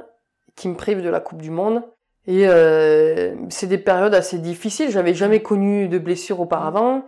[0.55, 1.83] qui me prive de la Coupe du Monde.
[2.25, 4.89] Et euh, c'est des périodes assez difficiles.
[4.89, 7.05] J'avais jamais connu de blessures auparavant.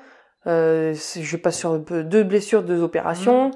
[0.47, 3.51] Euh, je passe sur deux blessures, deux opérations.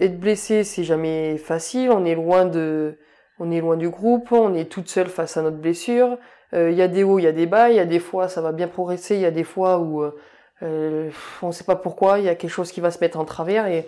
[0.00, 1.90] Être blessé, c'est jamais facile.
[1.90, 2.98] On est loin de,
[3.38, 4.32] on est loin du groupe.
[4.32, 6.18] On est toute seule face à notre blessure.
[6.54, 7.70] Euh, Il y a des hauts, il y a des bas.
[7.70, 9.14] Il y a des fois, ça va bien progresser.
[9.16, 10.16] Il y a des fois où euh,
[10.62, 11.10] euh,
[11.42, 12.18] on sait pas pourquoi.
[12.18, 13.86] Il y a quelque chose qui va se mettre en travers et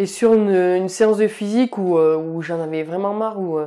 [0.00, 3.58] et sur une, une séance de physique où, euh, où j'en avais vraiment marre, où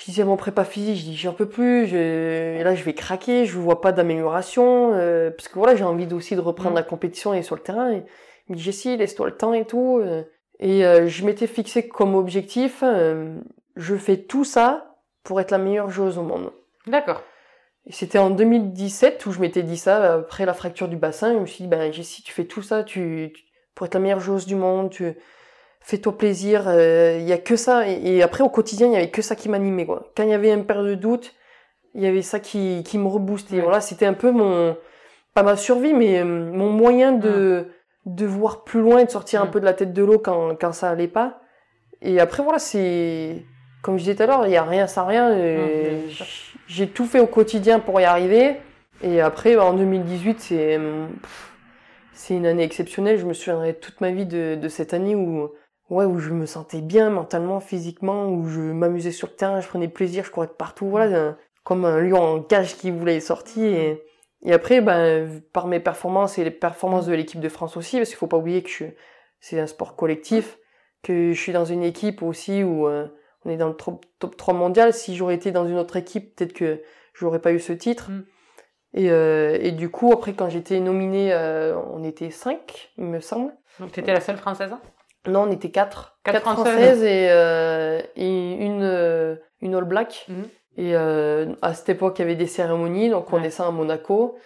[0.00, 2.82] je disais à mon prépa physique, je dis j'en peux plus, je, et là je
[2.82, 6.70] vais craquer, je vois pas d'amélioration, euh, parce que voilà j'ai envie aussi de reprendre
[6.70, 6.76] Mhm.
[6.76, 7.92] la compétition et sur le terrain.
[7.92, 8.02] Et
[8.48, 10.00] il me dit Jessie, laisse-toi le temps et tout.
[10.02, 10.22] euh.
[10.58, 13.36] et euh, je m'étais fixé comme objectif, euh,
[13.76, 16.50] je fais tout ça pour être la meilleure joueuse au monde.
[16.86, 17.22] D'accord.
[17.86, 21.38] Et c'était en 2017 où je m'étais dit ça, après la fracture du bassin, je
[21.38, 23.44] me suis dit, ben Jessie, tu fais tout ça tu, tu-
[23.74, 25.14] pour être la meilleure joueuse du monde, tu
[25.80, 27.88] fais-toi plaisir, il y a que ça.
[27.88, 30.10] Et, et après, au quotidien, il y avait que ça qui m'animait, quoi.
[30.16, 31.34] Quand il y avait une période de doute,
[31.94, 33.56] il y avait ça qui, qui me reboostait.
[33.56, 33.62] Ouais.
[33.62, 34.76] Voilà, c'était un peu mon,
[35.34, 37.68] pas ma survie, mais euh, mon moyen de,
[38.06, 40.56] de voir plus loin et de sortir un peu de la tête de l'eau quand,
[40.60, 41.40] quand ça allait pas.
[42.02, 43.44] Et après, voilà, c'est,
[43.82, 45.36] comme je disais tout à l'heure, il y a rien sans rien.
[45.36, 46.06] et
[46.66, 48.56] j'ai tout fait au quotidien pour y arriver.
[49.02, 50.78] Et après, en 2018, c'est,
[52.12, 53.18] c'est une année exceptionnelle.
[53.18, 55.50] Je me souviendrai toute ma vie de, de cette année où,
[55.90, 59.68] ouais, où je me sentais bien mentalement, physiquement, où je m'amusais sur le terrain, je
[59.68, 63.20] prenais plaisir, je courais de partout, voilà, un- comme un lion en cage qui voulait
[63.20, 63.64] sortir.
[63.64, 64.02] Et,
[64.42, 68.08] et après, ben, par mes performances et les performances de l'équipe de France aussi, parce
[68.08, 68.84] qu'il faut pas oublier que
[69.40, 70.58] c'est un sport collectif,
[71.02, 73.06] que je suis dans une équipe aussi où euh,
[73.44, 74.92] on est dans le top, top 3 mondial.
[74.92, 76.80] Si j'aurais été dans une autre équipe, peut-être que
[77.14, 78.10] j'aurais pas eu ce titre.
[78.10, 78.24] Mm.
[78.94, 83.20] Et, euh, et du coup, après, quand j'étais nominée, euh, on était 5, il me
[83.20, 83.52] semble.
[83.78, 84.80] Donc t'étais la seule française hein?
[85.26, 86.18] Non, on était 4.
[86.24, 86.72] Quatre 4 Françaises.
[86.74, 90.26] françaises et, euh, et une, euh, une All Black.
[90.28, 90.44] Mhm.
[90.76, 93.42] Et euh, à cette époque, il y avait des cérémonies, donc on Ouais.
[93.42, 94.36] descend à Monaco.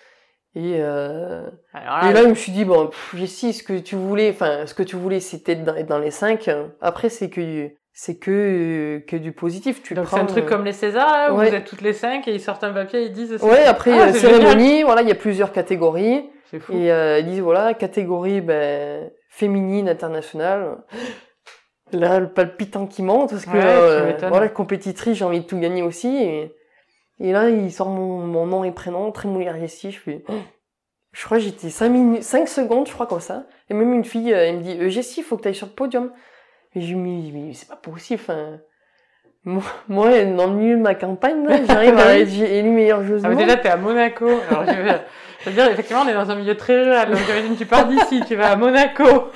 [0.57, 4.31] Et, euh, Alors et là, je me suis dit, bon, Jessie, ce que tu voulais,
[4.31, 6.49] enfin, ce que tu voulais, c'était dans, dans les 5.
[6.81, 9.83] Après, c'est que, c'est que, que du positif.
[9.83, 11.51] Tu donc prends, c'est un truc euh, comme les Césars là, où ouais.
[11.51, 13.37] vous êtes toutes les cinq et ils sortent un papier et ils disent.
[13.39, 16.29] c'est- Ouais, après, Ah, euh, cérémonie, voilà, il y a plusieurs catégories.
[16.51, 16.73] C'est fou.
[16.73, 20.79] Et euh, ils disent, voilà, catégorie ben, féminine, internationale.
[21.93, 25.59] Là, le palpitant qui monte, parce que, Ouais, euh, voilà, compétitrice, j'ai envie de tout
[25.59, 26.17] gagner aussi.
[26.17, 26.55] Et,
[27.21, 29.29] et là, il sort mon, mon nom et prénom, très
[29.61, 30.25] Jessie, je fais...
[31.13, 33.47] Je crois que j'étais 5, minutes, 5 secondes, je crois, comme ça.
[33.71, 35.69] Et même une fille, euh, elle me dit, euh, Jessie, faut que tu ailles sur
[35.69, 36.13] le podium.
[36.75, 38.59] Et je me dis, mais c'est pas possible, enfin...
[39.45, 43.37] Moi, dans le milieu de ma campagne, j'arrive à être élue meilleure joueuse Ah, mais
[43.37, 44.27] déjà, t'es à Monaco.
[44.49, 44.73] Alors, je
[45.45, 47.11] veux, je veux dire, effectivement, on est dans un milieu très rural.
[47.11, 49.31] Donc, j'imagine, tu pars d'ici, tu vas à Monaco.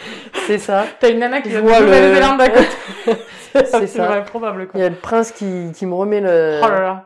[0.47, 0.85] C'est ça.
[1.01, 2.67] T'as une nana qui vient de Nouvelle-Zélande d'à côté.
[3.53, 4.13] C'est C'est ça.
[4.13, 4.81] improbable, Il quoi.
[4.81, 6.61] y a le prince qui, qui me remet le...
[6.63, 7.05] Oh là là.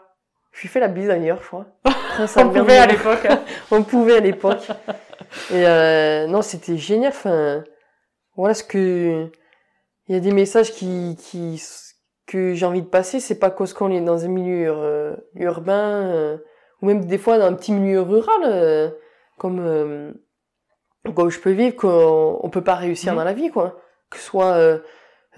[0.53, 1.67] Je lui fais la bise d'ailleurs, je crois.
[2.15, 3.25] Prince On pouvait à l'époque.
[3.29, 3.41] hein.
[3.71, 4.69] On pouvait à l'époque.
[5.51, 7.09] Et euh, non, c'était génial.
[7.11, 7.65] Enfin,
[8.37, 9.29] voilà ce que...
[10.09, 11.63] Il y a des messages qui, qui
[12.27, 13.19] que j'ai envie de passer.
[13.21, 16.37] C'est pas cause qu'on est dans un milieu euh, urbain euh,
[16.83, 18.91] ou même des fois dans un petit milieu rural, euh,
[19.39, 20.13] comme euh,
[21.15, 23.19] comme je peux vivre, qu'on on peut pas réussir Mhm.
[23.19, 23.81] dans la vie, quoi.
[24.11, 24.79] Que ce soit euh,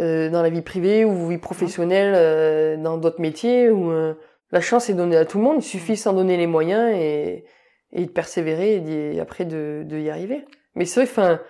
[0.00, 3.70] euh, dans la vie privée ou vie professionnelle, euh, dans d'autres métiers.
[3.70, 4.14] Où, euh,
[4.50, 5.56] la chance est donnée à tout le monde.
[5.58, 7.44] Il suffit s'en donner les moyens et,
[7.92, 10.44] et de persévérer et, d'y- après de, de y arriver.
[10.74, 11.40] Mais c'est vrai, enfin,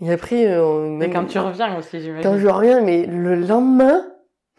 [0.00, 0.44] et après,
[0.98, 2.22] Mais quand tu reviens aussi, j'imagine.
[2.28, 4.04] quand je reviens, mais le lendemain,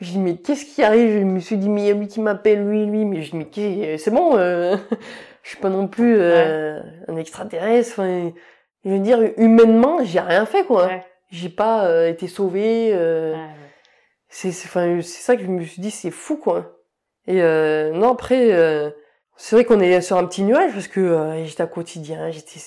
[0.04, 1.20] je dis, mais qu'est-ce qui arrive?
[1.20, 3.32] Je me suis dit, mais il y a lui qui m'appelle, lui, lui, mais je
[3.32, 4.76] dis, mais c'est bon, euh,
[5.44, 7.94] je suis pas non plus euh, un extraterrestre.
[8.00, 8.32] Enfin,
[8.86, 10.88] je veux dire, humainement, j'ai rien fait, quoi.
[10.88, 11.06] Ouais.
[11.32, 12.92] J'ai pas euh, été sauvé.
[12.94, 13.50] euh, Ouais,
[14.30, 16.80] c'est c'est enfin c'est ça que je me suis dit c'est fou quoi
[17.28, 17.40] et
[17.94, 18.50] non après
[19.36, 22.60] c'est vrai qu'on est sur un petit nuage parce que j'étais à quotidien, j'étais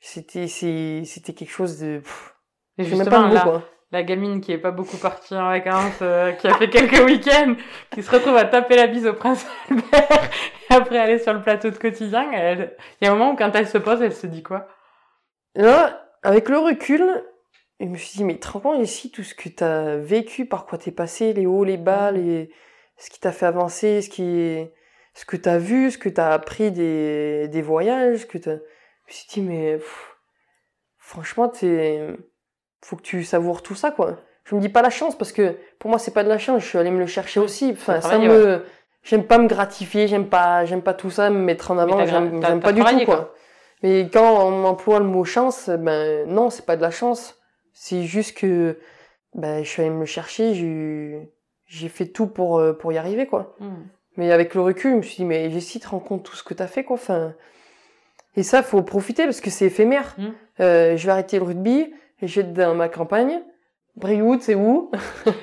[0.00, 1.98] c'était c'était quelque chose de.
[1.98, 2.34] Pff,
[2.78, 3.62] Et j'ai même pas là, quoi.
[3.92, 7.56] La gamine qui est pas beaucoup partie en vacances, euh, qui a fait quelques week-ends,
[7.90, 10.20] qui se retrouve à taper la bise au prince Albert
[10.70, 12.76] et après aller sur le plateau de quotidien, elle...
[13.00, 14.68] il y a un moment où quand elle se pose, elle se dit quoi?
[15.56, 17.02] Là, avec le recul,
[17.80, 20.66] je me suis dit, mais te rends compte ici tout ce que t'as vécu, par
[20.66, 22.50] quoi t'es passé, les hauts, les bas, les...
[22.96, 24.68] ce qui t'a fait avancer, ce qui
[25.14, 28.56] ce que t'as vu, ce que t'as appris des, des voyages, ce que t'as...
[28.56, 30.16] Je me suis dit, mais pff,
[30.98, 32.16] franchement, t'es...
[32.80, 34.16] faut que tu savoures tout ça, quoi.
[34.44, 36.62] Je me dis pas la chance, parce que pour moi, c'est pas de la chance,
[36.62, 37.70] je suis allée me le chercher aussi.
[37.72, 38.64] Enfin, ça me...
[39.02, 42.60] J'aime pas me gratifier, j'aime pas, j'aime pas tout ça, me mettre en avant, j'aime
[42.60, 43.04] pas du tout, quoi.
[43.04, 43.34] quoi.
[43.82, 47.40] Mais quand on emploie le mot chance, ben non, c'est pas de la chance.
[47.72, 48.78] C'est juste que
[49.34, 51.32] ben, je suis allée me le chercher, j'ai
[51.66, 53.54] j'ai fait tout pour, euh, pour y arriver, quoi.
[53.60, 53.84] Hmm.
[54.16, 56.42] Mais avec le recul, je me suis dit, mais Jessie, te rends compte tout ce
[56.42, 56.94] que t'as fait, quoi.
[56.94, 57.32] Enfin,
[58.36, 60.14] et ça, faut profiter parce que c'est éphémère.
[60.18, 60.28] Mm.
[60.60, 61.92] Euh, je vais arrêter le rugby,
[62.22, 63.40] et je vais être dans ma campagne.
[63.96, 64.90] Brioude, c'est où?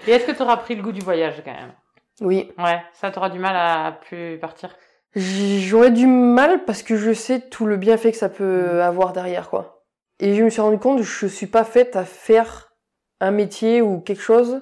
[0.08, 1.74] Et est-ce que tu auras pris le goût du voyage quand même?
[2.22, 2.52] Oui.
[2.58, 4.76] Ouais, ça t'auras du mal à plus partir?
[5.16, 9.50] J'aurais du mal parce que je sais tout le bienfait que ça peut avoir derrière,
[9.50, 9.86] quoi.
[10.20, 12.74] Et je me suis rendu compte que je suis pas faite à faire
[13.20, 14.62] un métier ou quelque chose,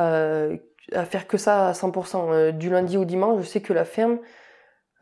[0.00, 0.56] euh,
[0.92, 2.32] à faire que ça à 100%.
[2.32, 4.18] Euh, du lundi au dimanche, je sais que la ferme,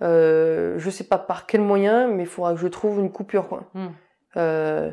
[0.03, 3.49] euh, je sais pas par quel moyen, mais il faudra que je trouve une coupure,
[3.49, 3.71] quoi.
[3.75, 4.91] Hmm.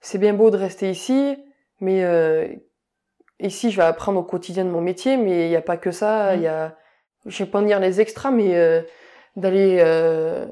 [0.00, 1.36] C'est bien beau de rester ici,
[1.80, 2.48] mais euh,
[3.38, 5.90] ici, je vais apprendre au quotidien de mon métier, mais il n'y a pas que
[5.90, 6.34] ça.
[6.36, 6.76] Il y a,
[7.26, 8.82] je vais pas en dire les extras, mais euh,
[9.36, 10.46] d'aller euh,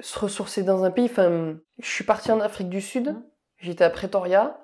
[0.00, 1.06] se ressourcer dans un pays.
[1.06, 3.08] Enfin, je suis partie en Afrique du Sud.
[3.08, 3.22] Mhm.
[3.58, 4.58] J'étais à Pretoria,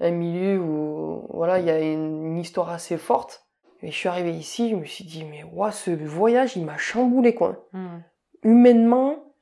[0.00, 3.46] un milieu où voilà, il y a une, une histoire assez forte.
[3.82, 6.78] Et je suis arrivée ici, je me suis dit, mais ouah, ce voyage, il m'a
[6.78, 7.98] chamboulé, quoi Hmm.
[8.42, 9.34] humainement,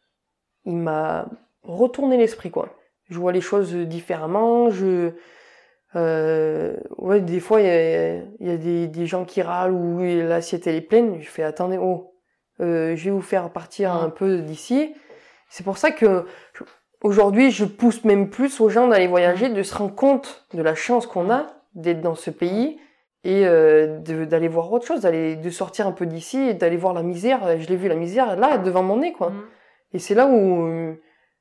[0.64, 1.28] il m'a
[1.62, 2.68] retourné l'esprit, quoi.
[3.10, 5.10] Je vois les choses différemment, je...
[5.94, 9.72] Euh, ouais, des fois, il y a, il y a des, des gens qui râlent
[9.72, 11.20] ou l'assiette elle est pleine.
[11.20, 12.14] Je fais, attendez, oh,
[12.60, 14.94] euh, je vais vous faire partir un peu d'ici.
[15.50, 16.24] C'est pour ça que
[17.02, 20.74] aujourd'hui, je pousse même plus aux gens d'aller voyager, de se rendre compte de la
[20.74, 22.78] chance qu'on a d'être dans ce pays
[23.24, 26.94] et euh, d'aller voir autre chose, d'aller de sortir un peu d'ici et d'aller voir
[26.94, 27.58] la misère.
[27.58, 29.30] Je l'ai vu la misère là devant mon nez, quoi.
[29.92, 30.96] Et c'est là où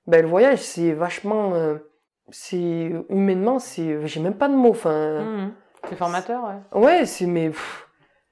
[0.08, 1.78] ben, le voyage, c'est vachement, euh,
[2.30, 4.70] c'est humainement, c'est, j'ai même pas de mots.
[4.72, 5.52] Enfin.
[5.90, 6.44] C'est formateur,
[6.74, 6.80] ouais.
[6.82, 7.52] ouais, c'est mais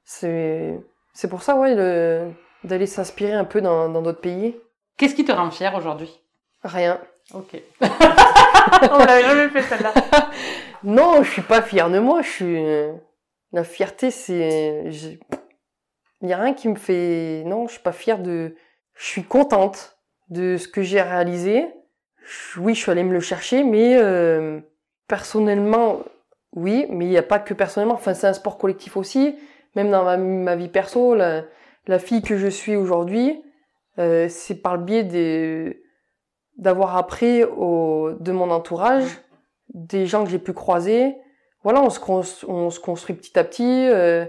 [0.03, 0.79] c'est,
[1.13, 2.31] c'est pour ça, ouais, le-
[2.63, 4.55] d'aller s'inspirer un peu dans dans d'autres pays.
[4.97, 6.11] Qu'est-ce qui te rend fier aujourd'hui?
[6.63, 6.99] Rien.
[7.33, 7.61] Ok.
[7.81, 9.93] On l'avait jamais fait celle-là.
[10.83, 12.21] Non, je suis pas fier de moi.
[12.21, 12.93] Je suis euh,
[13.51, 14.85] la fierté, c'est,
[16.21, 17.43] il y a rien qui me fait.
[17.45, 18.55] Non, je suis pas fière de.
[18.95, 19.98] Je suis contente
[20.29, 21.67] de ce que j'ai réalisé.
[22.57, 24.59] Oui, je suis allée me le chercher, mais euh,
[25.07, 25.99] personnellement,
[26.53, 27.95] oui, mais il n'y a pas que personnellement.
[27.95, 29.35] Enfin, c'est un sport collectif aussi.
[29.75, 31.43] Même dans ma, vie perso, la,
[31.87, 33.43] la fille que je suis aujourd'hui,
[33.97, 35.83] euh, c'est par le biais des
[36.57, 39.21] d'avoir appris au, de mon entourage,
[39.73, 41.15] des gens que j'ai pu croiser.
[41.63, 44.25] Voilà, on se, cons- on se construit petit à petit, euh,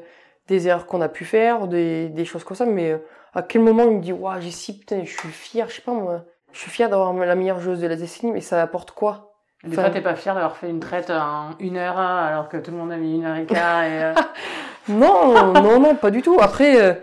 [0.46, 2.66] des erreurs qu'on a pu faire, des, des choses comme ça.
[2.66, 2.98] Mais euh,
[3.34, 5.82] à quel moment il me dit, waouh, j'ai si, putain, je suis fier, je sais
[5.82, 8.90] pas moi, je suis fier d'avoir la meilleure joueuse de la décennie, mais ça apporte
[8.92, 9.32] quoi?
[9.62, 12.70] Des fois, t'es pas fier d'avoir fait une traite en une heure alors que tout
[12.70, 14.04] le monde a mis une heure et quart et.
[14.04, 14.14] euh,
[14.88, 16.38] Non, non, non, pas du tout.
[16.40, 16.94] Après, euh,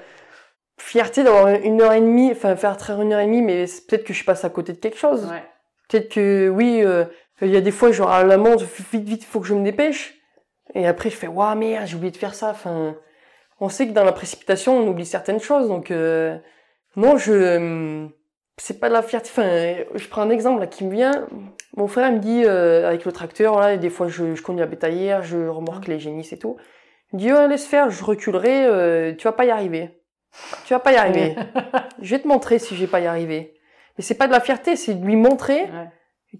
[0.79, 4.03] fierté d'avoir une heure et demie, enfin faire traire une heure et demie, mais peut-être
[4.03, 5.25] que je passe à côté de quelque chose.
[5.25, 5.43] ouais.
[5.87, 7.05] Peut-être que oui, euh,
[7.41, 9.53] il y a des fois genre à la montre, vite vite, il faut que je
[9.53, 10.15] me dépêche.
[10.73, 12.49] Et après je fais waouh merde, j'ai oublié de faire ça.
[12.49, 12.95] Enfin,
[13.59, 15.67] on sait que dans la précipitation, on oublie certaines choses.
[15.67, 16.37] Donc euh,
[16.95, 18.07] non, je euh,
[18.57, 19.29] c'est pas de la fierté.
[19.31, 21.27] Enfin, je prends un exemple là qui me vient.
[21.75, 24.41] Mon frère il me dit euh, avec le tracteur, voilà, et des fois je, je
[24.41, 26.57] conduis la bétaillère, je remorque les génisses et tout.
[27.13, 30.01] Il me dit ouais, laisse faire, je reculerai, euh, tu vas pas y arriver.
[30.65, 31.35] Tu vas pas y arriver.
[32.01, 33.53] je vais te montrer si je vais pas y arriver.
[33.97, 35.89] Mais c'est pas de la fierté, c'est de lui montrer ouais.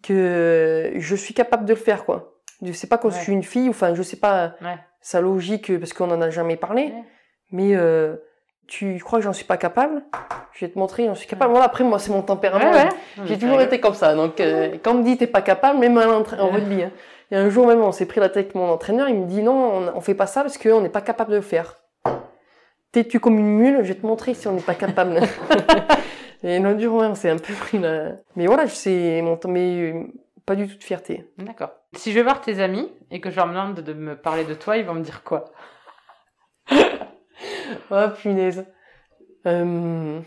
[0.04, 2.34] que je suis capable de le faire, quoi.
[2.62, 3.16] Je sais pas quand Ouais.
[3.16, 4.76] je suis une fille, enfin, je sais pas Ouais.
[5.02, 7.04] Sa logique parce qu'on en a jamais parlé, Ouais.
[7.52, 8.16] mais euh,
[8.68, 10.04] tu crois que j'en suis pas capable?
[10.54, 11.52] Je vais te montrer, j'en suis capable.
[11.52, 12.72] Voilà, après, moi, c'est mon tempérament.
[12.72, 12.90] Ouais.
[13.26, 14.14] J'ai toujours été comme ça.
[14.16, 16.92] Donc, euh, quand on me dit t'es pas capable, même en, en rugby, hein.
[17.32, 19.16] il y a un jour même, on s'est pris la tête avec mon entraîneur, il
[19.16, 21.42] me dit non, on, on fait pas ça parce qu'on n'est pas capable de le
[21.42, 21.76] faire.
[22.92, 25.20] T'es-tu comme une mule Je vais te montrer si on n'est pas capable.
[26.44, 28.12] Et jour, ouais, on s'est un peu pris là.
[28.36, 30.04] Mais voilà, c'est mon temps, mais euh,
[30.46, 31.26] pas du tout de fierté.
[31.38, 31.72] D'accord.
[31.96, 34.54] Si je vais voir tes amis et que je leur demande de me parler de
[34.54, 35.46] toi, ils vont me dire quoi?
[37.92, 38.66] Oh punaise.
[39.46, 40.20] Euh,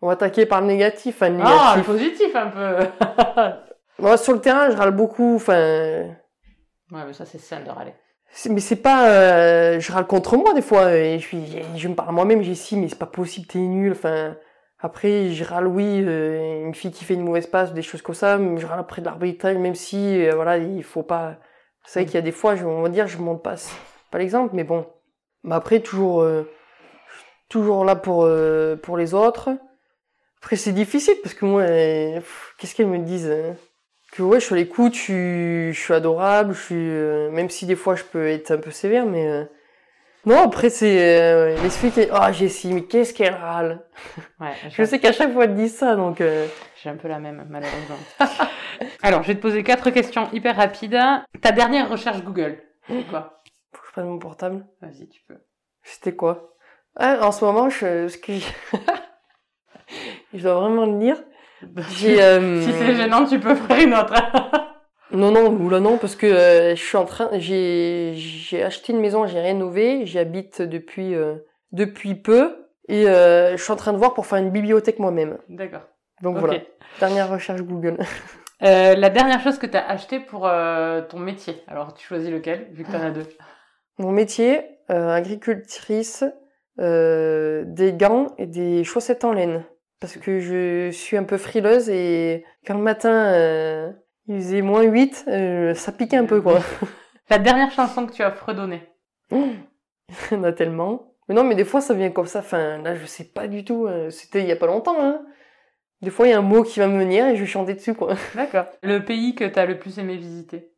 [0.00, 1.86] On va attaquer par le négatif, enfin, le Ah, le négatif.
[1.86, 2.76] positif un peu.
[4.02, 5.52] Moi, sur le terrain, je râle beaucoup, enfin,
[6.90, 7.92] ouais, mais ça, c'est sain de râler.
[8.48, 11.94] mais c'est pas, euh, je râle contre moi des fois, et je suis, je me
[11.94, 14.36] parle à moi-même, j'ai si, mais c'est pas possible, t'es nul, enfin,
[14.82, 18.14] après, je râle, oui, euh, une fille qui fait une mauvaise passe, des choses comme
[18.14, 21.36] ça, mais je râle après de l'arbitrage, même si, euh, voilà, il faut pas,
[21.84, 23.56] c'est vrai qu'il y a des fois, je, on va dire, je monte pas,
[24.10, 24.86] pas l'exemple, mais bon.
[25.44, 26.50] Mais après, toujours, euh,
[27.48, 29.50] toujours là pour, euh, pour les autres.
[30.38, 32.20] Après, c'est difficile parce que moi, euh,
[32.56, 33.52] qu'est-ce qu'elles me disent euh,
[34.12, 37.50] Que ouais, je suis à l'écoute, je suis, je suis adorable, je suis, euh, même
[37.50, 39.44] si des fois je peux être un peu sévère, mais euh,
[40.26, 40.42] non.
[40.42, 43.84] Après, c'est euh, les filles qui, ah Jessie, mais qu'est-ce qu'elle râle
[44.40, 46.20] Ouais, Je sais qu'à chaque fois elles disent ça, donc.
[46.20, 46.46] euh,
[46.82, 47.98] J'ai un peu la même, malheureusement.
[49.02, 50.98] Alors, je vais te poser quatre questions hyper rapides.
[51.42, 52.58] Ta dernière recherche Google,
[52.88, 53.40] c'est quoi?
[53.72, 54.66] Faut que je prenne mon portable.
[54.82, 55.36] Vas-y, tu peux.
[55.82, 56.54] C'était quoi?
[56.96, 58.46] Ah, En ce moment, je, ce que je...
[60.42, 61.16] dois vraiment le dire.
[61.98, 62.22] J'ai.
[62.22, 64.14] euh, Si c'est gênant, tu peux faire une autre.
[65.12, 68.92] Non, non, ou là non, parce que euh, je suis en train, j'ai, j'ai acheté
[68.92, 71.36] une maison, j'ai rénové, j'y habite depuis, euh,
[71.72, 75.38] depuis peu, et euh, je suis en train de voir pour faire une bibliothèque moi-même.
[75.48, 75.82] D'accord.
[76.22, 76.58] Donc voilà,
[77.00, 77.98] dernière recherche Google.
[78.62, 81.62] Euh, la dernière chose que tu as acheté pour euh, ton métier.
[81.66, 83.26] Alors, tu choisis lequel, vu que tu en as deux?
[83.98, 86.24] Mon métier, euh, agricultrice,
[86.78, 89.64] euh, des gants et des chaussettes en laine.
[89.98, 93.90] Parce que je suis un peu frileuse et quand le matin euh,
[94.28, 96.60] il faisait moins 8, euh, ça piquait un peu quoi.
[97.30, 98.82] La dernière chanson que tu as fredonnée.
[99.30, 99.56] Il
[100.32, 101.14] y en a tellement.
[101.28, 102.40] Mais non, mais des fois ça vient comme ça.
[102.40, 103.86] Enfin, là je sais pas du tout.
[103.86, 104.96] euh, C'était il y a pas longtemps.
[105.00, 105.24] Hein.
[106.02, 107.74] Des fois il y a un mot qui va me venir et je vais chanter
[107.74, 108.14] dessus quoi.
[108.34, 108.66] D'accord.
[108.82, 110.72] Le pays que tu as le plus aimé visiter.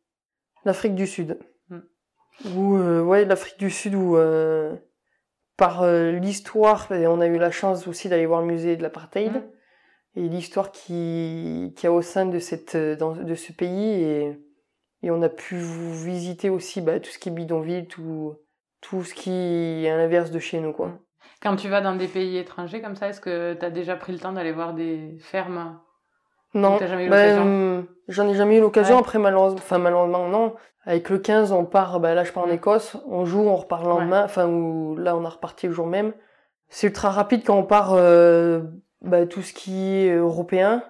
[0.65, 1.39] L'Afrique du Sud.
[1.69, 1.79] Hmm.
[2.55, 4.75] Ou euh, ouais, l'Afrique du Sud où euh,
[5.57, 9.31] par euh, l'histoire, on a eu la chance aussi d'aller voir le musée de l'apartheid
[9.33, 9.41] Hmm.
[10.15, 14.39] Et l'histoire qui qui a au sein de cette euh, dans, de ce pays et
[15.01, 18.35] et on a pu vous visiter aussi bah, tout ce qui est bidonville, tout
[18.81, 20.99] tout ce qui est à l'inverse de chez nous quoi.
[21.41, 24.13] Quand tu vas dans des pays étrangers comme ça, est-ce que tu as déjà pris
[24.13, 25.77] le temps d'aller voir des fermes?
[26.53, 28.95] Non, T'as jamais eu ben, euh, j'en ai jamais eu l'occasion.
[28.95, 29.01] Ouais.
[29.01, 30.53] Après, malheureusement, enfin, malheureusement, non.
[30.85, 32.49] Avec le 15, on part, ben, là, je pars en.
[32.49, 35.87] Écosse, on joue, on repart le lendemain, enfin, ou là, on a reparti le jour
[35.87, 36.13] même.
[36.69, 38.61] C'est ultra rapide quand on part, euh,
[39.03, 40.83] ben, tout ce qui est européen.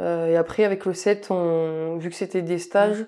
[0.00, 3.06] Euh, et après, avec le 7, on, vu que c'était des stages,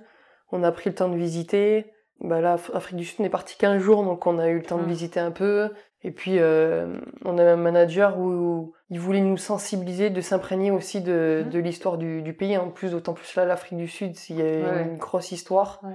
[0.53, 1.91] on a pris le temps de visiter.
[2.21, 4.57] Ben là, Af- Afrique du Sud, on est parti 15 jours, donc on a eu
[4.59, 5.71] le temps de visiter un peu.
[6.03, 11.01] Et puis, euh, on avait un manager où il voulait nous sensibiliser, de s'imprégner aussi
[11.01, 12.57] de, de l'histoire du, du pays.
[12.59, 14.83] En plus, d'autant plus là, l'Afrique du Sud, il y a Ouais.
[14.83, 15.81] une grosse histoire.
[15.83, 15.95] Ouais.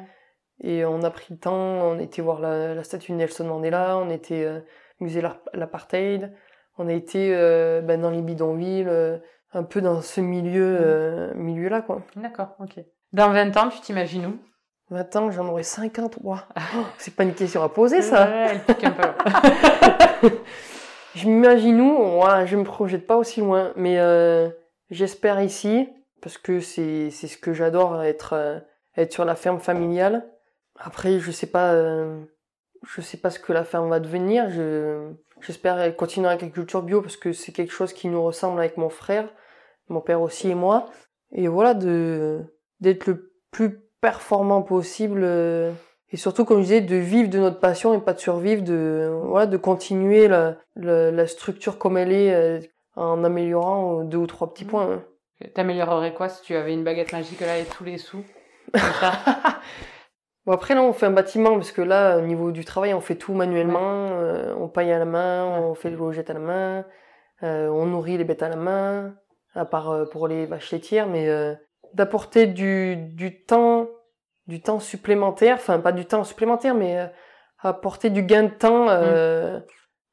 [0.61, 3.97] Et on a pris le temps, on était voir la, la statue de Nelson Mandela,
[3.97, 4.59] on était euh,
[4.99, 5.21] musée
[5.53, 6.33] l'apartheid,
[6.79, 9.17] on a été euh, ben, dans les bidonvilles, euh,
[9.53, 10.77] un peu dans ce milieu, Mhm.
[10.81, 12.01] euh, milieu-là, quoi.
[12.15, 12.79] D'accord, ok.
[13.13, 14.37] Dans 20 ans, tu t'imagines où?
[14.91, 16.17] 20 ans, j'en aurais 50.
[16.23, 16.45] Ouah.
[16.75, 18.25] Oh, c'est pas une question à poser, ça.
[18.27, 20.29] Ouais, elle pique un peu.
[21.15, 23.97] Je m'imagine où, ouais, je me projette pas aussi loin, mais
[24.91, 25.89] j'espère ici,
[26.21, 28.61] parce que c'est c'est ce que j'adore, être,
[28.95, 30.29] être sur la ferme familiale.
[30.79, 31.73] Après, je sais pas,
[32.85, 34.49] je sais pas ce que la ferme va devenir.
[34.49, 35.11] Je
[35.41, 39.29] j'espère continuer l'agriculture bio parce que c'est quelque chose qui nous ressemble avec mon frère,
[39.87, 40.85] mon père aussi et moi.
[41.31, 42.39] Et voilà, de
[42.79, 45.21] d'être le plus performant possible.
[45.23, 45.71] euh,
[46.11, 49.11] et surtout, comme je disais, de vivre de notre passion et pas de survivre, de,
[49.25, 52.59] voilà, de continuer la, la, la structure comme elle est euh,
[52.95, 54.89] en améliorant deux ou trois petits points.
[54.91, 55.03] hein.
[55.53, 58.23] T'améliorerais quoi si tu avais une baguette magique là et tous les sous.
[60.45, 63.01] Bon, après, là, on fait un bâtiment parce que là, au niveau du travail, on
[63.01, 64.09] fait tout manuellement.
[64.11, 66.85] euh, on paille à la main, on fait les logettes à la main,
[67.43, 69.15] euh, on nourrit les bêtes à la main,
[69.53, 71.29] à part euh, pour les vaches laitières, mais
[71.93, 73.87] d'apporter du, du temps
[74.47, 77.11] du temps supplémentaire, enfin pas du temps supplémentaire, mais
[77.59, 79.59] apporter du gain de temps euh,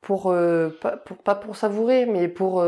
[0.03, 0.35] pour,
[0.83, 2.63] pas, pour pas pour savourer, mais pour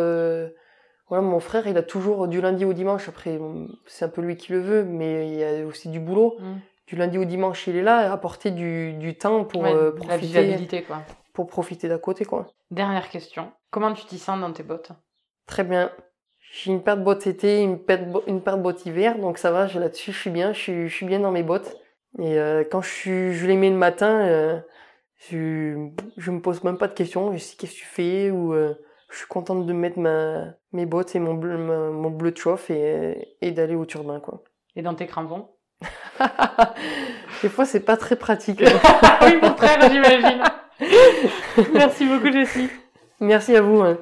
[1.09, 3.09] voilà, mon frère, il a toujours du lundi au dimanche.
[3.09, 3.39] Après,
[3.87, 6.37] c'est un peu lui qui le veut, mais il y a aussi du boulot.
[6.39, 6.57] Mm.
[6.89, 10.83] Du lundi au dimanche, il est là, apporter du, du temps pour Ouais, euh, profiter,
[10.83, 11.03] quoi.
[11.35, 12.47] pour profiter d'à côté, quoi.
[12.71, 13.53] Dernière question.
[13.71, 14.93] Comment tu t'y sens dans tes bottes?
[15.47, 15.93] Très bien.
[16.51, 19.37] J'ai une paire de bottes été, une paire de, une paire de bottes hiver, donc
[19.37, 21.77] ça va, là-dessus, je suis bien, je suis, je suis bien dans mes bottes.
[22.19, 24.59] Et euh, quand je, je les mets le matin, euh,
[25.31, 28.55] je, je me pose même pas de questions, je sais qu'est-ce que tu fais, ou
[28.55, 32.39] je suis contente de mettre ma, mes bottes et mon bleu, ma- mon bleu de
[32.39, 34.43] chauffe et, et d'aller au turbin, quoi.
[34.75, 35.51] Et dans tes crampons?
[37.43, 38.63] Des fois, c'est pas très pratique.
[39.23, 40.43] Oui, mon frère, j'imagine.
[41.75, 42.69] Merci beaucoup, Jessie.
[43.21, 43.81] Merci à vous.
[43.83, 43.99] hein.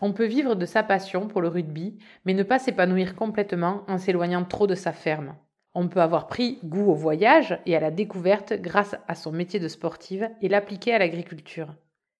[0.00, 3.96] On peut vivre de sa passion pour le rugby, mais ne pas s'épanouir complètement en
[3.98, 5.34] s'éloignant trop de sa ferme.
[5.74, 9.60] On peut avoir pris goût au voyage et à la découverte grâce à son métier
[9.60, 11.74] de sportive et l'appliquer à l'agriculture.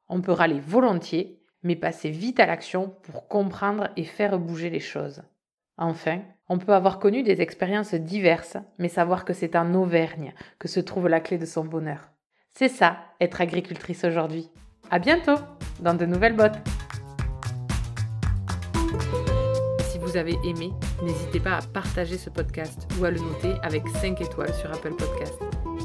[0.08, 4.80] On peut râler volontiers, mais passer vite à l'action pour comprendre et faire bouger les
[4.80, 5.22] choses.
[5.76, 10.68] Enfin, on peut avoir connu des expériences diverses, mais savoir que c'est en Auvergne que
[10.68, 12.10] se trouve la clé de son bonheur.
[12.52, 14.50] C'est ça, être agricultrice aujourd'hui.
[14.90, 15.36] À bientôt
[15.80, 16.58] dans de nouvelles bottes.
[19.90, 20.70] Si vous avez aimé,
[21.02, 24.94] n'hésitez pas à partager ce podcast ou à le noter avec 5 étoiles sur Apple
[24.94, 25.34] Podcast.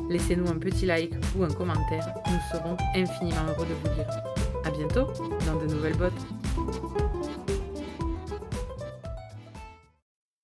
[0.10, 4.10] Laissez-nous un petit like ou un commentaire, nous serons infiniment heureux de vous lire.
[4.66, 5.07] À bientôt
[5.45, 7.09] dans de nouvelles bottes.